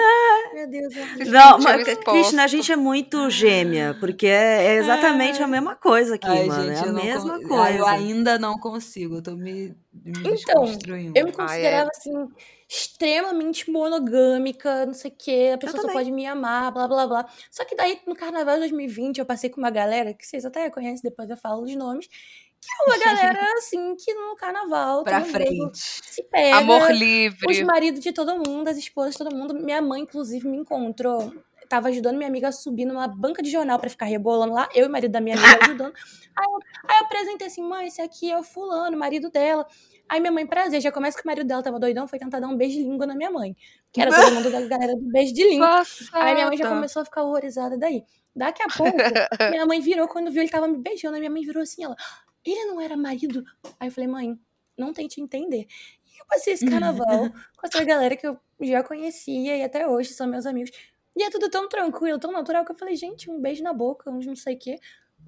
[0.55, 1.29] meu Deus, meu Deus.
[1.31, 2.11] Não, mas, exposto.
[2.11, 6.47] Cristina, a gente é muito gêmea, porque é, é exatamente a mesma coisa aqui, Ai,
[6.47, 6.75] mano.
[6.75, 7.63] gente, é a mesma coisa.
[7.63, 11.13] Ai, eu ainda não consigo, eu tô me, me Então, desconstruindo.
[11.17, 11.47] Eu me Ah, é.
[11.47, 12.29] considerava, assim,
[12.69, 17.27] extremamente monogâmica, não sei o quê, a pessoa só pode me amar, blá, blá, blá.
[17.51, 20.69] Só que daí, no Carnaval de 2020, eu passei com uma galera, que vocês até
[20.71, 25.05] conhecem, depois eu falo os nomes, que é uma galera, assim, que no Carnaval...
[25.05, 25.79] Pra frente.
[25.79, 27.65] Se pega, Amor os livre.
[27.65, 29.55] maridos de todo mundo, as esposas de todo mundo.
[29.55, 31.33] Minha mãe, inclusive, me encontrou.
[31.69, 34.69] Tava ajudando minha amiga a subir numa banca de jornal pra ficar rebolando lá.
[34.75, 35.95] Eu e o marido da minha amiga ajudando.
[36.37, 36.59] Aí eu,
[36.89, 39.67] aí eu apresentei assim, mãe, esse aqui é o fulano, marido dela.
[40.09, 42.47] Aí minha mãe, prazer, já começa que o marido dela tava doidão, foi tentar dar
[42.47, 43.57] um beijo de língua na minha mãe.
[43.93, 45.67] Que era todo mundo da galera do beijo de língua.
[45.67, 46.05] Nossa.
[46.13, 48.05] Aí minha mãe já começou a ficar horrorizada daí.
[48.35, 48.97] Daqui a pouco,
[49.51, 51.97] minha mãe virou, quando viu ele tava me beijando, a minha mãe virou assim, ela,
[52.45, 53.43] ele não era marido?
[53.81, 54.39] Aí eu falei, mãe,
[54.77, 55.67] não tente entender.
[56.05, 60.13] E eu passei esse carnaval com essa galera que eu já conhecia e até hoje
[60.13, 60.71] são meus amigos.
[61.17, 64.11] E é tudo tão tranquilo, tão natural, que eu falei, gente, um beijo na boca,
[64.11, 64.79] uns não sei o quê.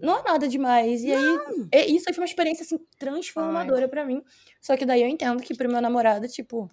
[0.01, 1.03] Não é nada demais.
[1.03, 1.39] E aí,
[1.73, 4.23] e isso aí foi uma experiência, assim, transformadora pra mim.
[4.61, 6.69] Só que daí eu entendo que pro meu namorado, tipo,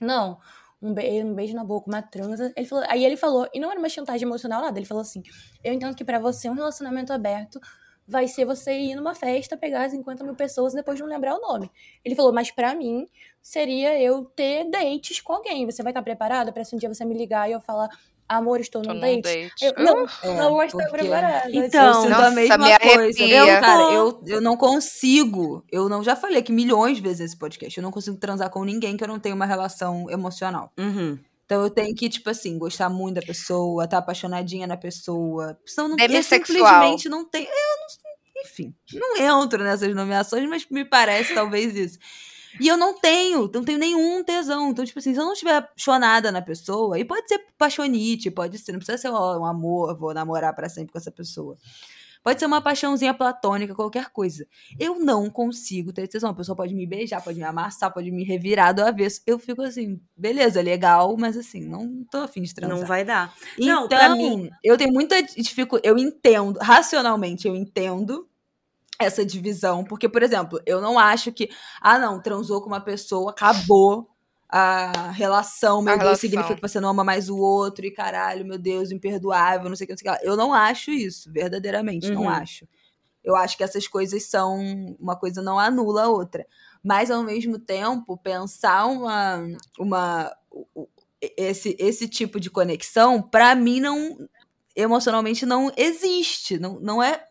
[0.00, 0.38] não,
[0.82, 2.52] um, be um beijo na boca, uma transa.
[2.56, 4.78] Ele falou, aí ele falou, e não era uma chantagem emocional, nada.
[4.78, 5.22] Ele falou assim:
[5.62, 7.60] eu entendo que pra você um relacionamento aberto
[8.06, 11.40] vai ser você ir numa festa, pegar 50 mil pessoas e depois não lembrar o
[11.40, 11.70] nome.
[12.02, 13.06] Ele falou, mas pra mim
[13.42, 15.66] seria eu ter dates com alguém.
[15.66, 17.90] Você vai estar preparada pra se um dia você me ligar e eu falar,
[18.28, 19.22] amor, estou num date?
[19.22, 19.52] date.
[19.64, 21.50] Eu, não, É, não estar porque- preparada.
[21.50, 23.22] Então, eu sinto Nossa, a mesma me coisa.
[23.24, 25.64] Eu, cara, eu, eu não consigo.
[25.70, 27.76] Eu não já falei aqui milhões de vezes nesse podcast.
[27.78, 30.72] Eu não consigo transar com ninguém que eu não tenha uma relação emocional.
[30.78, 31.18] Uhum.
[31.44, 35.58] Então eu tenho que, tipo assim, gostar muito da pessoa, estar apaixonadinha na pessoa.
[35.64, 36.58] Senão não, eu Demissexual.
[36.68, 37.46] simplesmente não tenho.
[37.46, 37.50] Eu
[37.80, 41.98] não, enfim, não entro nessas nomeações, mas me parece talvez isso.
[42.60, 44.70] E eu não tenho, não tenho nenhum tesão.
[44.70, 48.58] Então, tipo assim, se eu não estiver apaixonada na pessoa, e pode ser paixonite, pode
[48.58, 51.56] ser, não precisa ser um amor, vou namorar pra sempre com essa pessoa.
[52.20, 54.44] Pode ser uma paixãozinha platônica, qualquer coisa.
[54.78, 56.30] Eu não consigo ter tesão.
[56.30, 59.20] A pessoa pode me beijar, pode me amassar, pode me revirar do avesso.
[59.24, 62.76] Eu fico assim, beleza, legal, mas assim, não tô afim de transar.
[62.76, 63.32] Não vai dar.
[63.56, 65.88] Então, Não, pra mim- eu tenho muita dificuldade.
[65.88, 68.28] Eu entendo, racionalmente, eu entendo
[68.98, 69.84] essa divisão.
[69.84, 74.08] Porque, por exemplo, eu não acho que, ah, não, transou com uma pessoa, acabou
[74.48, 76.20] a relação, meu A Deus, relação.
[76.20, 79.84] significa que você não ama mais o outro, e caralho, meu Deus, imperdoável, não sei
[79.84, 80.26] o que, não sei o que.
[80.28, 82.28] Eu não acho isso, verdadeiramente, não Uhum.
[82.30, 82.66] acho.
[83.22, 84.58] Eu acho que essas coisas são.
[84.98, 86.46] Uma coisa não anula a outra.
[86.82, 89.44] Mas, ao mesmo tempo, pensar uma.
[89.78, 90.34] uma
[91.36, 94.16] esse, esse tipo de conexão, pra mim, não.
[94.74, 96.58] Emocionalmente não existe.
[96.58, 97.22] Não, não é.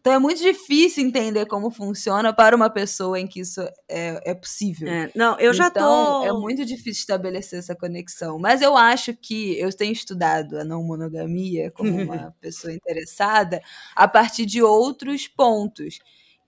[0.00, 4.34] Então é muito difícil entender como funciona para uma pessoa em que isso é, é
[4.34, 4.88] possível.
[4.88, 6.24] É, não, eu já então, tô.
[6.24, 8.38] É muito difícil estabelecer essa conexão.
[8.38, 13.60] Mas eu acho que eu tenho estudado a não monogamia como uma pessoa interessada
[13.94, 15.98] a partir de outros pontos.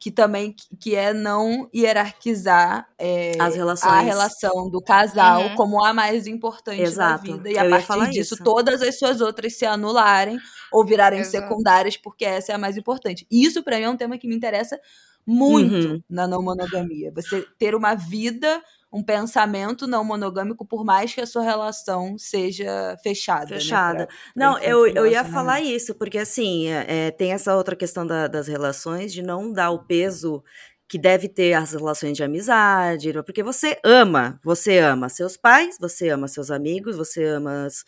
[0.02, 3.92] Que também que é não hierarquizar é, As relações.
[3.92, 5.54] a relação do casal Uhum.
[5.56, 7.22] como a mais importante Exato.
[7.26, 7.50] da vida.
[7.50, 8.42] E Eu a partir falar disso, isso.
[8.44, 10.38] todas as suas outras se anularem
[10.72, 11.46] ou virarem Exato.
[11.48, 13.26] secundárias, porque essa é a mais importante.
[13.30, 14.80] Isso, pra mim, é um tema que me interessa
[15.26, 16.02] muito Uhum.
[16.08, 17.12] na não monogamia.
[17.14, 18.62] Você ter uma vida,
[18.92, 23.46] um pensamento não monogâmico, por mais que a sua relação seja fechada.
[23.54, 24.06] né, Fechada.
[24.06, 25.32] pra- Não, pra eu, eu ia relacionamento.
[25.32, 29.52] falar isso, porque assim, é, é, tem essa outra questão da- das relações, de não
[29.52, 30.42] dar o peso
[30.88, 36.08] que deve ter as relações de amizade, porque você ama, você ama seus pais, você
[36.08, 37.84] ama seus amigos, você ama as-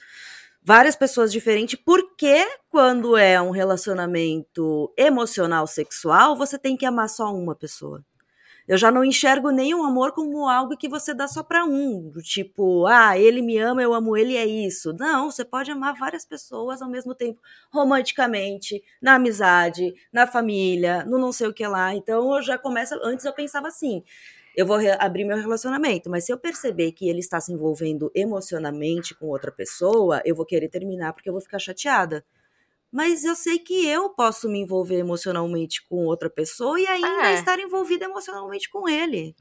[0.64, 7.34] várias pessoas diferentes, porque quando é um relacionamento emocional sexual, você tem que amar só
[7.34, 8.05] uma pessoa.
[8.68, 12.86] Eu já não enxergo nenhum amor como algo que você dá só pra um, tipo,
[12.86, 14.92] ah, ele me ama, eu amo ele, é isso.
[14.98, 17.40] Não, você pode amar várias pessoas ao mesmo tempo,
[17.72, 21.94] romanticamente, na amizade, na família, no não sei o que lá.
[21.94, 24.02] Então eu já começo, antes eu pensava assim,
[24.56, 29.14] eu vou abrir meu relacionamento, mas se eu perceber que ele está se envolvendo emocionalmente
[29.14, 32.24] com outra pessoa, eu vou querer terminar porque eu vou ficar chateada.
[32.93, 37.34] Mas eu sei que eu posso me envolver emocionalmente com outra pessoa e ainda É.
[37.34, 39.34] estar envolvida emocionalmente com ele.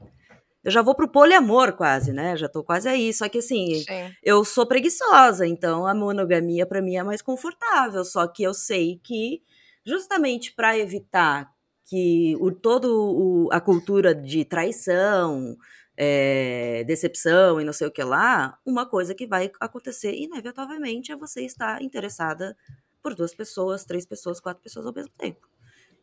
[0.64, 2.36] Eu já vou pro poliamor quase, né?
[2.36, 3.12] Já tô quase aí.
[3.12, 4.10] Só que assim, Sim.
[4.22, 8.04] eu sou preguiçosa, então a monogamia pra mim é mais confortável.
[8.04, 9.42] Só que eu sei que,
[9.84, 11.50] justamente para evitar
[11.84, 15.56] que o, todo o- a cultura de traição,
[15.96, 21.16] é, decepção e não sei o que lá, uma coisa que vai acontecer inevitavelmente é
[21.16, 22.56] você estar interessada
[23.02, 25.48] por duas pessoas, três pessoas, quatro pessoas ao mesmo tempo.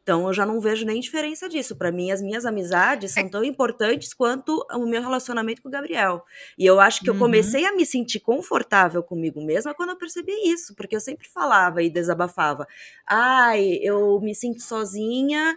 [0.02, 1.76] Então eu já não vejo nem diferença disso.
[1.76, 6.24] Para mim, as minhas amizades são tão importantes quanto o meu relacionamento com o Gabriel.
[6.58, 7.20] E eu acho que eu Uhum.
[7.20, 11.84] comecei a me sentir confortável comigo mesma quando eu percebi isso, porque eu sempre falava
[11.84, 12.66] e desabafava.
[13.06, 15.56] Ai, eu me sinto sozinha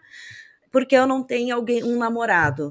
[0.71, 2.71] porque eu não tenho alguém, um namorado.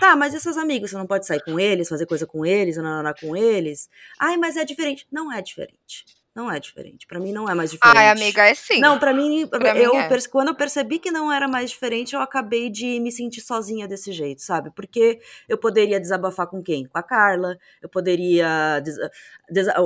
[0.00, 0.90] Tá, mas e seus amigos?
[0.90, 3.88] Você não pode sair com eles, fazer coisa com eles, namorar com eles?
[4.18, 5.06] Ai, mas é diferente.
[5.12, 6.04] Não é diferente.
[6.34, 7.06] Não é diferente.
[7.08, 7.96] Pra mim não é mais diferente.
[7.98, 8.78] Ai, amiga, é sim.
[8.80, 10.08] Não, pra mim, Pra mim eu, é.
[10.08, 13.88] perce- quando eu percebi que não era mais diferente, eu acabei de me sentir sozinha
[13.88, 14.70] desse jeito, sabe?
[14.70, 16.86] Porque eu poderia desabafar com quem?
[16.86, 18.80] Com a Carla, eu poderia.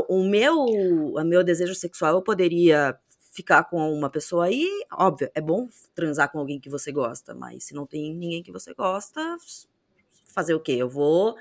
[0.08, 2.96] o meu, o meu desejo sexual, eu poderia
[3.32, 7.64] ficar com uma pessoa aí, óbvio, é bom transar com alguém que você gosta, mas
[7.64, 9.36] se não tem ninguém que você gosta,
[10.32, 10.72] fazer o quê?
[10.72, 11.34] Eu vou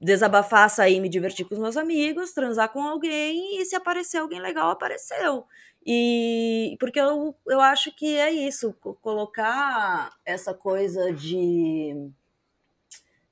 [0.00, 4.40] desabafar, sair, me divertir com os meus amigos, transar com alguém e se aparecer alguém
[4.40, 5.44] legal, apareceu.
[5.84, 11.94] E porque eu, eu acho que é isso, co- colocar essa coisa de.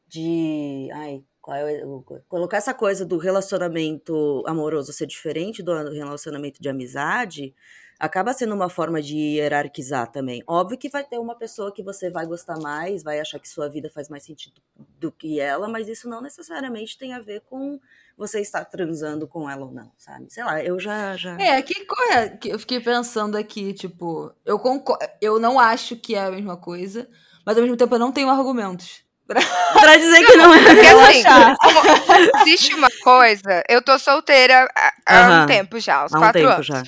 [0.09, 0.89] de.
[0.93, 2.03] Ai, qual é o.
[2.29, 7.55] Colocar essa coisa do relacionamento amoroso ser diferente do relacionamento de amizade
[8.01, 10.43] acaba sendo uma forma de hierarquizar também.
[10.47, 13.69] Óbvio que vai ter uma pessoa que você vai gostar mais, vai achar que sua
[13.69, 14.61] vida faz mais sentido
[14.99, 17.79] do que ela, mas isso não necessariamente tem a ver com
[18.17, 20.27] você estar transando com ela ou não, sabe?
[20.31, 21.15] Sei lá, eu já.
[21.17, 21.39] já...
[21.39, 26.15] É, que coisa que eu fiquei pensando aqui, tipo, eu concordo, eu não acho que
[26.15, 27.07] é a mesma coisa,
[27.45, 29.05] mas ao mesmo tempo eu não tenho argumentos.
[29.31, 30.59] pra dizer que não é.
[30.65, 33.63] Porque assim, existe uma coisa.
[33.69, 35.45] Eu tô solteira há, há Aham.
[35.45, 36.67] um tempo já, uns Há um quatro tempo anos.
[36.67, 36.83] já.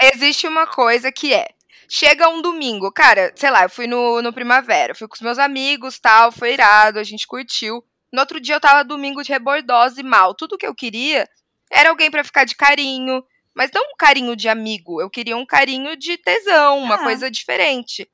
[0.00, 1.48] Existe uma coisa que é.
[1.88, 5.38] Chega um domingo, cara, sei lá, eu fui no, no Primavera, fui com os meus
[5.38, 7.84] amigos, tal, foi irado, a gente curtiu.
[8.12, 10.34] No outro dia eu tava domingo de rebordosa e mal.
[10.34, 11.28] Tudo que eu queria
[11.70, 13.22] era alguém pra ficar de carinho,
[13.54, 17.02] mas não um carinho de amigo, eu queria um carinho de tesão, uma Ah.
[17.04, 18.08] coisa diferente.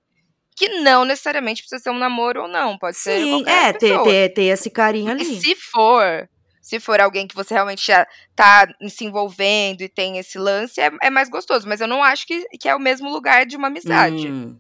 [0.56, 3.78] Que não necessariamente precisa ser um namoro ou não, pode ser Sim, qualquer é, ter,
[3.90, 4.04] pessoa.
[4.04, 5.40] ter, ter esse carinho E ali.
[5.40, 6.28] se for,
[6.70, 8.06] se for alguém que você realmente já
[8.36, 11.68] tá se envolvendo e tem esse lance, é, é mais gostoso.
[11.68, 14.28] Mas eu não acho que, que é o mesmo lugar de uma amizade.
[14.28, 14.56] Hum.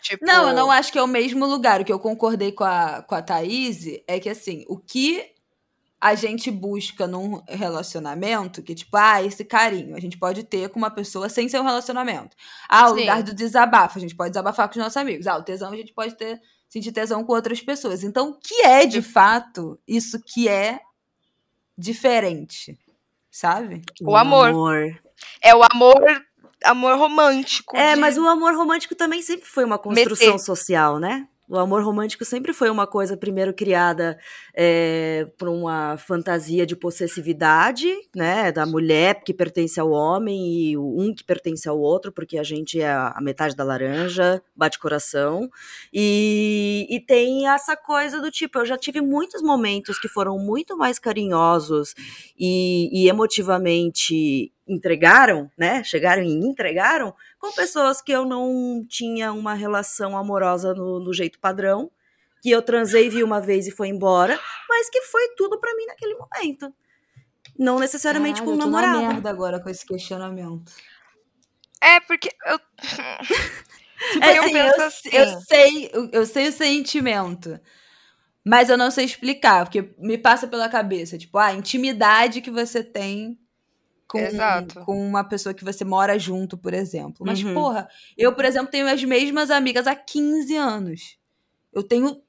[0.00, 1.82] Tipo, Não, eu não acho que é o mesmo lugar.
[1.82, 5.22] O que eu concordei com a, com a Thaís é que, assim, o que
[6.00, 10.78] a gente busca num relacionamento, que, tipo, ah, esse carinho, a gente pode ter com
[10.78, 12.34] uma pessoa sem ser um relacionamento.
[12.70, 13.00] Ah, o Sim.
[13.00, 15.26] lugar do desabafo, a gente pode desabafar com os nossos amigos.
[15.26, 16.40] Ah, o tesão, a gente pode ter,
[16.70, 18.02] sentir tesão com outras pessoas.
[18.02, 20.80] Então, o que é, de fato, isso que é
[21.80, 22.78] diferente?
[23.30, 23.82] Sabe?
[24.02, 24.50] O amor.
[25.42, 26.02] é o amor,
[26.64, 27.76] amor romântico.
[27.76, 30.38] É, de- mas o amor romântico também sempre foi uma construção Meter.
[30.44, 31.26] social, né?
[31.50, 34.16] O amor romântico sempre foi uma coisa primeiro criada
[34.54, 38.52] é, por uma fantasia de possessividade, né?
[38.52, 42.80] Da mulher que pertence ao homem e um que pertence ao outro, porque a gente
[42.80, 45.50] é a metade da laranja, bate coração.
[45.92, 50.76] E, e tem essa coisa do tipo, eu já tive muitos momentos que foram muito
[50.76, 51.96] mais carinhosos
[52.38, 55.82] e, e emotivamente entregaram, né?
[55.82, 61.40] Chegaram e entregaram com pessoas que eu não tinha uma relação amorosa no, no jeito
[61.40, 61.90] padrão,
[62.42, 64.38] que eu transei, vi uma vez e foi embora,
[64.68, 66.72] mas que foi tudo pra mim naquele momento.
[67.58, 69.12] Não necessariamente Caralho, com um eu tô na namorado.
[69.14, 70.72] merda agora com esse questionamento.
[71.82, 72.60] É, porque eu.
[74.12, 75.08] Tipo, É, eu assim, penso eu, assim.
[75.12, 77.60] eu sei, eu, eu sei o sentimento.
[78.44, 82.82] Mas eu não sei explicar, porque me passa pela cabeça, tipo, a intimidade que você
[82.82, 83.38] tem
[84.10, 84.80] com, Exato.
[84.84, 87.24] com uma pessoa que você mora junto, por exemplo.
[87.24, 87.54] Mas, Uhum.
[87.54, 87.88] porra,
[88.18, 91.16] eu, por exemplo, tenho as mesmas amigas há 15 anos.
[91.72, 92.20] Eu tenho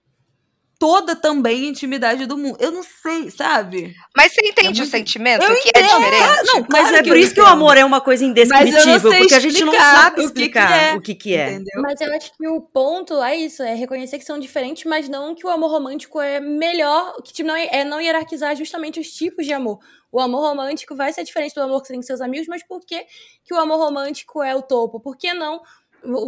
[0.78, 2.58] toda também a intimidade do mundo.
[2.60, 3.94] Eu não sei, sabe?
[4.18, 5.44] Mas você entende É muito- o sentimento?
[5.44, 6.24] Eu que é entendo, diferente?
[6.24, 8.32] ah, não, Mas claro é que por isso que o amor é uma coisa Mas
[8.32, 11.36] indescritível, porque a gente não explicar sabe o que que explicar é, o que que
[11.36, 11.60] é.
[11.76, 15.36] Mas eu acho que o ponto é isso, é reconhecer que são diferentes, mas não
[15.36, 19.12] que o amor romântico é melhor, que tipo, não é, é não hierarquizar justamente os
[19.12, 19.78] tipos de amor.
[20.12, 22.64] O amor romântico vai ser diferente do amor que você tem com seus amigos, mas
[22.64, 23.06] por que,
[23.46, 25.00] que o amor romântico é o topo?
[25.00, 25.62] Por que não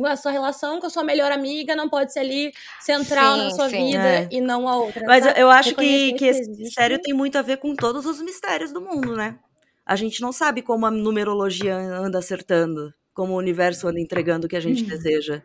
[0.06, 3.50] a sua relação com a sua melhor amiga não pode ser ali central Sim, na
[3.52, 3.86] sua sim.
[3.88, 4.28] vida É.
[4.32, 5.04] e não a outra?
[5.08, 5.42] Mas eu, sabe?
[5.42, 6.64] eu acho Reconhecer que, que esse existe.
[6.64, 9.38] mistério tem muito a ver com todos os mistérios do mundo, né?
[9.86, 14.50] A gente não sabe como a numerologia anda acertando, como o universo anda entregando o
[14.50, 15.42] que a gente deseja.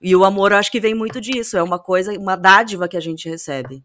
[0.00, 1.56] E o amor, eu acho que vem muito disso.
[1.56, 3.82] É uma coisa, uma dádiva que a gente recebe.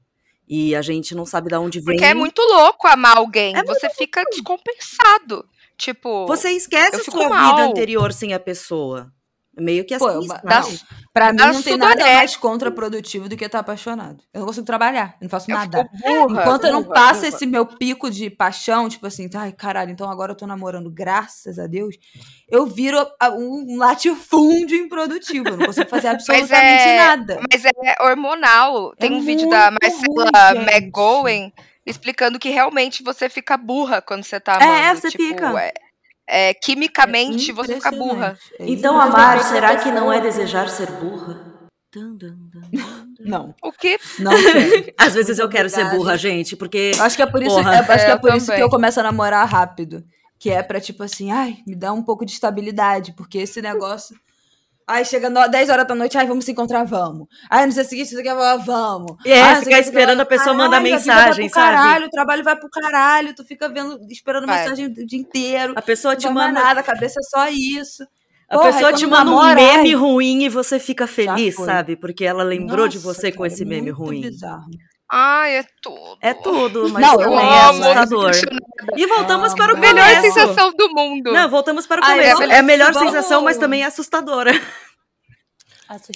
[0.55, 1.95] E a gente não sabe de onde vem.
[1.95, 3.55] Porque é muito louco amar alguém.
[3.57, 5.43] É você fica descompensado.
[5.75, 6.27] Tipo.
[6.27, 7.55] Você esquece a sua mal.
[7.55, 9.11] vida anterior sem a pessoa.
[9.55, 11.03] Meio que Pô, assim, não.
[11.13, 12.15] Pra mim não tem nada sudorese.
[12.17, 14.23] mais contraprodutivo do que estar apaixonado.
[14.33, 15.87] Eu não consigo trabalhar, eu não faço Eu nada.
[16.01, 17.27] burra, Enquanto eu não burra, passo burra.
[17.27, 21.59] esse meu pico de paixão, tipo assim, ai, caralho, então agora eu tô namorando, graças
[21.59, 21.95] a Deus,
[22.49, 22.97] eu viro
[23.33, 25.47] um latifúndio improdutivo.
[25.49, 26.07] Eu não consigo fazer
[26.47, 27.39] absolutamente é- nada.
[27.51, 27.71] Mas é
[28.03, 28.95] hormonal.
[28.97, 30.65] Tem É um vídeo da Marcela ruim.
[30.65, 31.51] McGowan
[31.85, 35.01] explicando que realmente você fica burra quando você tá É, amando.
[35.01, 35.61] você tipo, fica.
[35.61, 35.73] É,
[36.27, 38.37] é, quimicamente você fica burra.
[38.59, 41.53] É Então, amar, será que não é desejar ser burra?
[43.19, 43.99] Não, O que?
[44.19, 44.93] não quero.
[44.97, 46.91] Às vezes eu quero ser burra, gente, porque.
[46.99, 48.59] Acho que é por isso, é, acho que é Eu por isso também.
[48.59, 50.03] que eu começo a namorar rápido.
[50.39, 54.15] Que é pra, tipo assim, ai, me dá um pouco de estabilidade, porque esse negócio.
[54.93, 57.27] Ai, chega no, 10 horas da noite, ai, vamos se encontrar, vamos.
[57.49, 59.17] Ai, no dia seguinte, você quer falar, vamos.
[59.25, 61.75] É, Ai, não sei ficar esperando a pessoa mandar Caralho, vida mensagem, sabe?
[61.75, 64.59] Caralho, o trabalho vai pro caralho, tu fica vendo, esperando Vai.
[64.59, 65.73] mensagem o dia inteiro.
[65.75, 66.51] A pessoa te manda.
[66.51, 68.03] nada, a cabeça é só isso.
[68.47, 71.55] A Porra, pessoa aí te manda um namora, meme ai, ruim e você fica feliz,
[71.55, 71.95] sabe?
[71.95, 74.21] Porque ela lembrou de nossa, você com cara, esse meme muito ruim.
[74.21, 74.69] bizarro.
[75.15, 76.17] Ai, é tudo.
[76.21, 78.31] É tudo, mas Não, eu também é assustador.
[78.97, 79.81] E voltamos para o Amo.
[79.81, 80.21] Melhor começo.
[80.33, 81.31] sensação do mundo.
[81.31, 82.37] Não, voltamos para o Ai, começo.
[82.39, 84.51] vamos- é a melhor sensação, mas também é assustadora.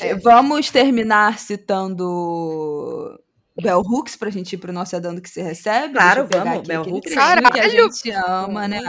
[0.02, 3.20] É, vamos terminar citando
[3.62, 5.94] Bell Hooks pra gente ir pro nosso É Dando Que Se Recebe.
[5.94, 7.12] Claro, vamos, aqui Bell aquele Hooks.
[7.14, 7.94] trechinho que a Caralho!
[7.94, 8.82] gente ama, né?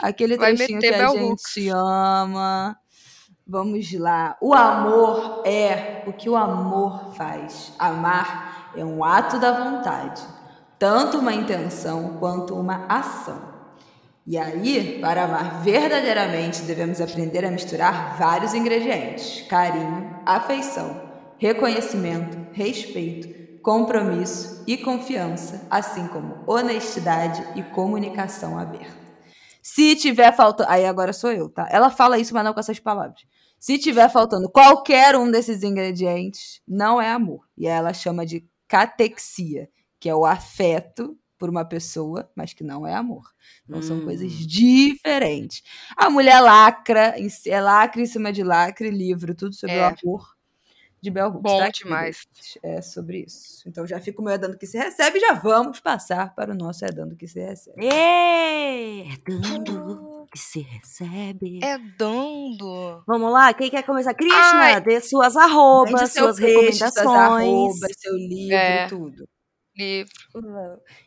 [0.00, 1.56] Aquele Vai trechinho meter que a Bell gente Hooks.
[1.72, 2.76] ama.
[3.46, 4.36] Vamos lá.
[4.40, 7.72] O amor é o que o amor faz.
[7.78, 10.22] Amar é um ato da vontade,
[10.78, 13.52] tanto uma intenção quanto uma ação.
[14.26, 21.02] E aí, para amar verdadeiramente, devemos aprender a misturar vários ingredientes: carinho, afeição,
[21.38, 29.02] reconhecimento, respeito, compromisso e confiança, assim como honestidade e comunicação aberta.
[29.60, 30.70] Se tiver faltando.
[30.70, 31.68] Aí agora sou eu, tá?
[31.70, 33.22] Ela fala isso, mas não com essas palavras.
[33.58, 37.46] Se tiver faltando qualquer um desses ingredientes, não é amor.
[37.56, 39.68] E ela chama de catexia,
[40.00, 43.24] que é o afeto por uma pessoa, mas que não é amor.
[43.68, 44.04] Então são Hum.
[44.04, 45.62] coisas diferentes.
[45.96, 47.14] A mulher lacra,
[47.46, 49.80] é lacre em cima de lacre, livro, tudo sobre É.
[49.80, 50.26] o amor
[51.02, 51.42] de Bell Hooks.
[51.42, 52.26] Bom tá demais.
[52.62, 53.68] É sobre isso.
[53.68, 56.54] Então já fica o meu É Dando Que Se Recebe, já vamos passar para o
[56.56, 57.84] nosso É Dando Que Se Recebe.
[57.86, 61.58] É, é dando que se recebe.
[61.62, 63.02] É dando.
[63.06, 64.14] Vamos lá, quem quer começar?
[64.14, 64.80] Krishna, Ai.
[64.80, 66.92] dê suas arrobas, seu suas peixe, recomendações.
[66.94, 68.86] suas arrobas, seu livro, É.
[68.88, 69.28] tudo.
[69.76, 70.12] Livro.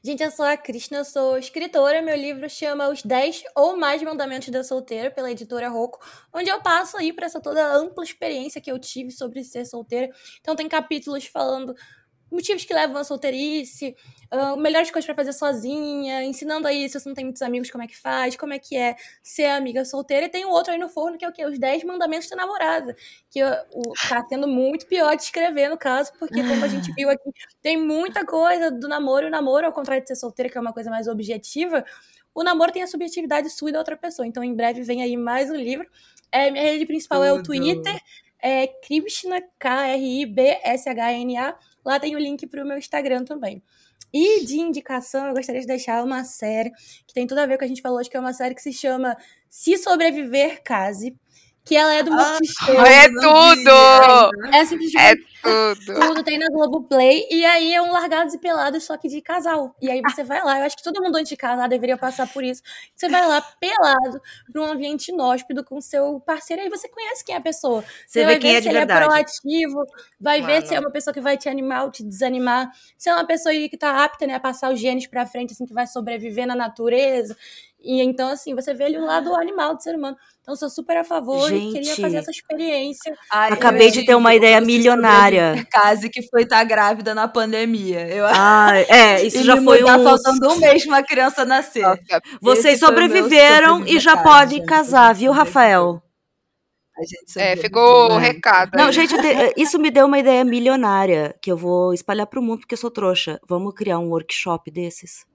[0.03, 2.01] Gente, eu sou a Krishna, eu sou escritora.
[2.01, 5.99] Meu livro chama Os 10 ou Mais Mandamentos da Solteira, pela editora Rocco,
[6.33, 10.11] onde eu passo aí para essa toda ampla experiência que eu tive sobre ser solteira.
[10.41, 11.75] Então, tem capítulos falando
[12.31, 13.95] motivos que levam à solteirice,
[14.31, 17.83] ah, melhores coisas pra fazer sozinha, ensinando aí, se você não tem muitos amigos, como
[17.83, 20.25] é que faz, como é que é ser amiga solteira.
[20.25, 21.45] E tem um outro aí no forno que é o quê?
[21.45, 22.95] Os 10 mandamentos da namorada.
[23.29, 27.09] Que o, tá sendo muito pior de escrever, no caso, porque como a gente viu
[27.09, 27.29] aqui,
[27.61, 29.25] tem muita coisa do namoro.
[29.25, 31.85] E o namoro, ao contrário de ser solteira, que é uma coisa mais objetiva,
[32.33, 34.27] o namoro tem a subjetividade sua e da outra pessoa.
[34.27, 35.87] Então, em breve vem aí mais um livro.
[36.31, 37.45] É, minha rede principal é o Tudo.
[37.45, 37.97] Twitter.
[38.37, 40.35] É Krishna, K-R-I-B-S-H-N-A.
[41.85, 43.61] Lá tem o link pro meu Instagram também.
[44.11, 46.71] E de indicação, eu gostaria de deixar uma série
[47.05, 48.33] que tem tudo a ver com o que a gente falou hoje, que é uma
[48.33, 49.15] série que se chama
[49.49, 51.15] Se Sobreviver, Case.
[51.65, 52.85] Que ela é do Multishow.
[52.85, 54.31] É tudo!
[54.53, 55.99] É simplesmente É tudo.
[55.99, 57.27] tudo, tem na Globoplay.
[57.31, 59.75] E aí é um Largados e Pelados, só que de casal.
[59.81, 62.27] E aí você vai lá, eu acho que todo mundo antes de casar deveria passar
[62.31, 62.61] por isso.
[62.95, 67.33] Você vai lá pelado, pra um ambiente inóspito com seu parceiro, aí você conhece quem
[67.33, 67.83] é a pessoa.
[68.07, 69.01] Você vai vê quem ver é se ele verdade.
[69.03, 69.85] é proativo,
[70.19, 70.67] vai ver Mano.
[70.67, 73.51] se é uma pessoa que vai te animar ou te desanimar, se é uma pessoa
[73.51, 76.45] aí que tá apta, né, a passar os genes pra frente, assim, que vai sobreviver
[76.45, 77.35] na natureza.
[77.85, 80.17] E então, assim, você vê ali o lado animal do ser humano.
[80.41, 82.01] Então, eu sou super a favor e queria Gente.
[82.01, 83.15] fazer essa experiência.
[83.31, 85.65] Ai, Acabei de ter uma ideia um milionária.
[85.71, 88.07] Case que foi estar grávida na pandemia.
[88.07, 89.87] Eu Ah, é, isso e já foi um.
[89.87, 91.81] falando um mês uma criança nascer.
[91.83, 91.99] Nossa,
[92.41, 94.67] Vocês Esse o sobreviveram e já podem gente.
[94.67, 96.01] casar, A gente viu, Rafael?
[96.97, 98.27] A gente é, ficou o né?
[98.27, 98.71] recado.
[98.75, 98.91] Não, aí.
[98.93, 102.73] gente, te- isso me deu uma ideia milionária que eu vou espalhar pro mundo porque
[102.73, 103.39] eu sou trouxa.
[103.47, 105.25] Vamos criar um workshop desses?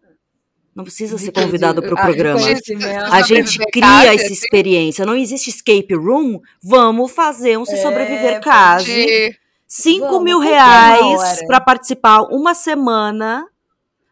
[0.80, 2.38] Não precisa ser convidado De- pro ah, programa.
[2.40, 3.12] reconhecimento.
[3.12, 5.04] A gente cria essa experiência.
[5.04, 6.40] Não existe escape room?
[6.62, 8.86] Vamos fazer um se É, sobreviver case.
[8.86, 11.46] De- 5 Vamos, mil reais Ora?
[11.46, 13.46] pra participar uma semana.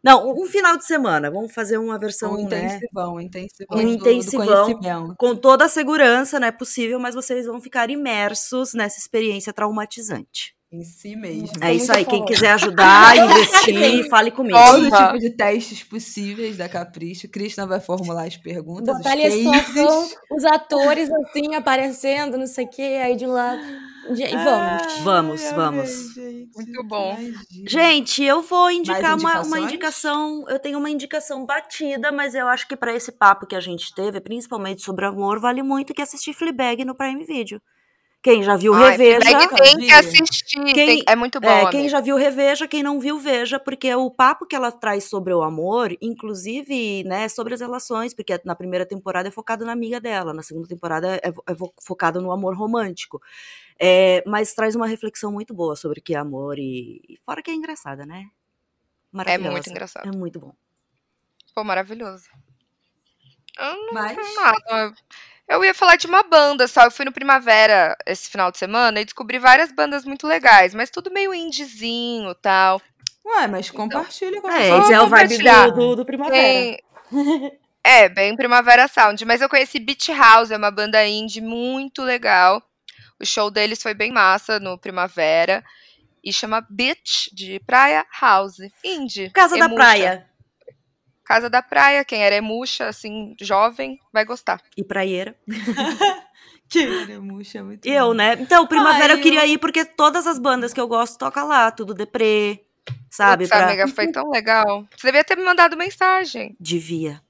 [0.05, 1.31] Não, um final de semana.
[1.31, 2.67] Vamos fazer uma versão, Um né?
[2.79, 3.77] intensivão, intensivão.
[3.79, 5.15] Um intensivão.
[5.19, 10.55] Com toda a segurança, não é possível, mas vocês vão ficar imersos nessa experiência traumatizante.
[10.71, 11.49] Em si mesmo.
[11.63, 12.05] É isso aí.
[12.05, 14.59] Quem quiser ajudar, investir, fale comigo.
[14.59, 17.27] Todo tipo de testes possíveis da Capricho.
[17.29, 22.69] Krishna vai formular as perguntas, Botar os situação, os atores assim aparecendo, não sei o
[22.69, 23.63] que, aí de um lado.
[24.11, 24.99] E vamos.
[25.03, 25.91] Vamos, Ai, vamos.
[25.91, 26.57] amei, gente.
[26.57, 27.17] Muito bom.
[27.67, 30.45] Gente, eu vou indicar uma, uma indicação.
[30.49, 33.95] Eu tenho uma indicação batida, mas eu acho que pra esse papo que a gente
[33.95, 37.61] teve, principalmente sobre amor, vale muito que assistir Fleabag no Prime Video.
[38.21, 39.49] Quem já viu, Ai, reveja.
[39.57, 40.61] Tem que assistir.
[40.75, 41.49] Quem- tem- é muito bom.
[41.49, 41.89] É, quem amiga.
[41.89, 42.67] já viu, reveja.
[42.67, 43.61] Quem não viu, veja.
[43.61, 48.39] Porque o papo que ela traz sobre o amor, inclusive, né, sobre as relações, porque
[48.45, 52.21] na primeira temporada é focado na amiga dela, na segunda temporada é, é vo- focado
[52.21, 53.23] no amor romântico.
[53.79, 57.41] É, mas traz uma reflexão muito boa sobre o que é amor e, e fora
[57.41, 58.25] que é engraçada, né?
[59.13, 59.53] É Maravilhosa.
[59.53, 60.09] muito engraçado.
[60.09, 60.53] É muito bom.
[61.55, 62.25] Pô, maravilhoso.
[63.57, 64.95] Eu não Mas tenho nada.
[65.49, 66.85] Eu ia falar de uma banda só.
[66.85, 70.91] Eu fui no Primavera esse final de semana e descobri várias bandas muito legais, mas
[70.91, 72.83] tudo meio indiezinho e tal.
[73.25, 76.37] Ué, mas compartilha com a É, esse é o vibe do, do, do Primavera.
[76.37, 76.83] Tem...
[77.83, 79.25] É, bem Primavera Sound.
[79.25, 82.63] Mas eu conheci Beach House, é uma banda indie muito legal.
[83.19, 85.65] O show deles foi bem massa no Primavera.
[86.23, 88.59] E chama Beach, de Praia House.
[88.85, 89.31] Indie.
[89.31, 89.71] Casa da.
[89.71, 90.28] Praia
[91.29, 92.05] Casa da Praia.
[92.07, 94.63] Quem era emuxa, assim, jovem, vai gostar.
[94.77, 95.37] e Praieira.
[96.71, 96.87] Que
[97.19, 98.13] murcha, muito E eu, bom.
[98.15, 98.35] né?
[98.39, 101.49] Então, Primavera Ai, eu queria eu- ir porque todas as bandas que eu gosto tocam
[101.49, 102.63] lá, tudo deprê,
[103.11, 103.45] sabe?
[103.45, 103.67] Putz, Pra...
[103.69, 104.87] amiga, foi tão legal.
[104.95, 106.55] Você devia ter me mandado mensagem.
[106.61, 107.23] Devia.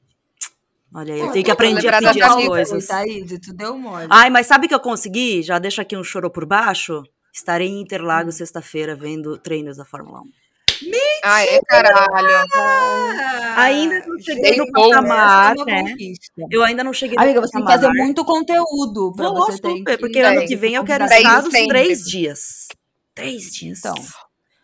[0.93, 2.87] Olha aí, eu tenho que aprender a pedir as coisas.
[2.89, 4.09] Thaís, tu deu mole.
[4.11, 5.41] Ai, mas sabe o que eu consegui?
[5.43, 7.05] Já deixa aqui um choro por baixo.
[7.33, 8.39] Estarei em Interlagos Hum.
[8.39, 10.25] sexta-feira vendo treinos da Fórmula 1.
[11.25, 12.47] Ai, caralho.
[13.57, 15.95] Ainda não cheguei Sem no patamar, é né?
[16.51, 19.61] Eu ainda não cheguei no Amiga, você tem que fazer muito conteúdo pra Vou, você
[19.61, 22.69] ter porque ano que vem eu quero estar nos três dias.
[23.15, 23.79] Três dias.
[23.79, 23.95] Então,